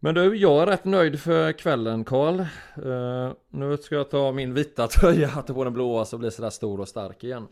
[0.00, 2.40] Men du, jag är rätt nöjd för kvällen Karl.
[2.86, 6.50] Uh, nu ska jag ta min vita tröja, ta på den blåa så blir sådär
[6.50, 7.46] stor och stark igen.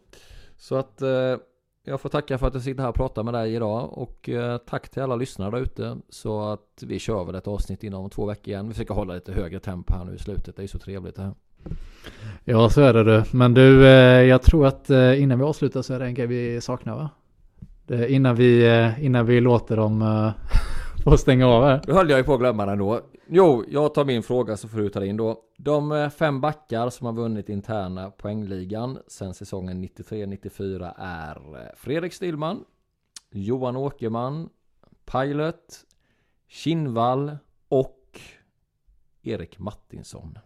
[0.56, 1.36] Så att uh,
[1.84, 4.56] jag får tacka för att jag sitter här och pratar med dig idag och uh,
[4.56, 5.96] tack till alla lyssnare där ute.
[6.08, 8.68] Så att vi kör väl ett avsnitt inom två veckor igen.
[8.68, 10.56] Vi försöker hålla lite högre tempo här nu i slutet.
[10.56, 11.34] Det är ju så trevligt det här.
[12.44, 13.24] Ja, så är det du.
[13.32, 13.84] Men du,
[14.26, 17.10] jag tror att innan vi avslutar så är det en grej vi saknar va?
[17.86, 20.32] Det, innan, vi, innan vi låter dem
[21.10, 21.82] få stänga av här.
[21.86, 23.00] Då höll jag ju på att glömma den då.
[23.26, 25.42] Jo, jag tar min fråga så får du ta din då.
[25.58, 32.12] De eh, fem backar som har vunnit interna poängligan sen säsongen 93-94 är eh, Fredrik
[32.12, 32.64] Stillman,
[33.30, 34.48] Johan Åkerman,
[35.12, 35.84] Pilot,
[36.48, 37.36] Kinnvall
[37.68, 38.20] och
[39.22, 40.38] Erik Mattinsson.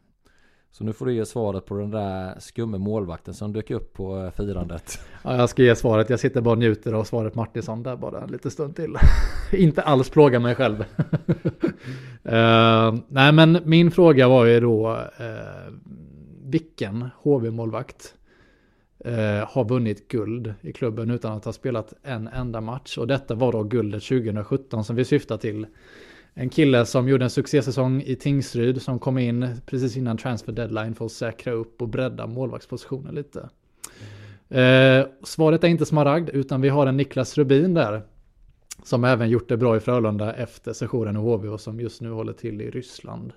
[0.72, 4.18] Så nu får du ge svaret på den där skumme målvakten som dök upp på
[4.18, 5.01] eh, firandet.
[5.24, 6.10] Ja, jag ska ge svaret.
[6.10, 8.97] Jag sitter bara och njuter av svaret Martinsson där bara en liten stund till.
[9.52, 10.80] Inte alls plåga mig själv.
[10.80, 10.86] uh,
[13.09, 14.97] nej, men min fråga var ju då uh,
[16.44, 18.14] vilken HV-målvakt
[19.06, 22.98] uh, har vunnit guld i klubben utan att ha spelat en enda match.
[22.98, 25.66] Och detta var då guldet 2017 som vi syftar till.
[26.35, 30.94] En kille som gjorde en succésäsong i Tingsryd som kom in precis innan transfer deadline
[30.94, 33.48] för att säkra upp och bredda målvaktspositionen lite.
[34.48, 38.02] Eh, svaret är inte Smaragd utan vi har en Niklas Rubin där.
[38.85, 42.11] Som även gjort det bra i Frölunda efter sessionen i HV och som just nu
[42.11, 43.32] håller till i Ryssland.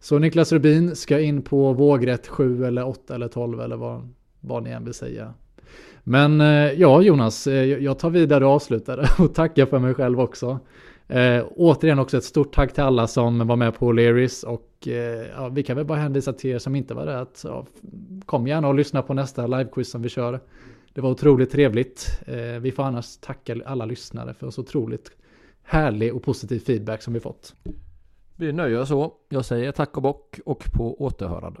[0.00, 4.08] Så Niklas Rubin ska in på vågrätt 7 eller 8 eller 12 eller vad,
[4.40, 5.34] vad ni än vill säga.
[6.02, 10.20] Men eh, ja Jonas, eh, jag tar vidare och avslutar och tackar för mig själv
[10.20, 10.58] också.
[11.10, 15.26] Eh, återigen också ett stort tack till alla som var med på O'Learys och eh,
[15.36, 17.66] ja, vi kan väl bara hänvisa till er som inte var där att ja,
[18.26, 20.40] kom gärna och lyssna på nästa livequiz som vi kör.
[20.94, 22.20] Det var otroligt trevligt.
[22.26, 25.10] Eh, vi får annars tacka alla lyssnare för så otroligt
[25.62, 27.54] härlig och positiv feedback som vi fått.
[28.36, 29.12] Vi nöjer oss så.
[29.28, 31.60] Jag säger tack och bock och på återhörande.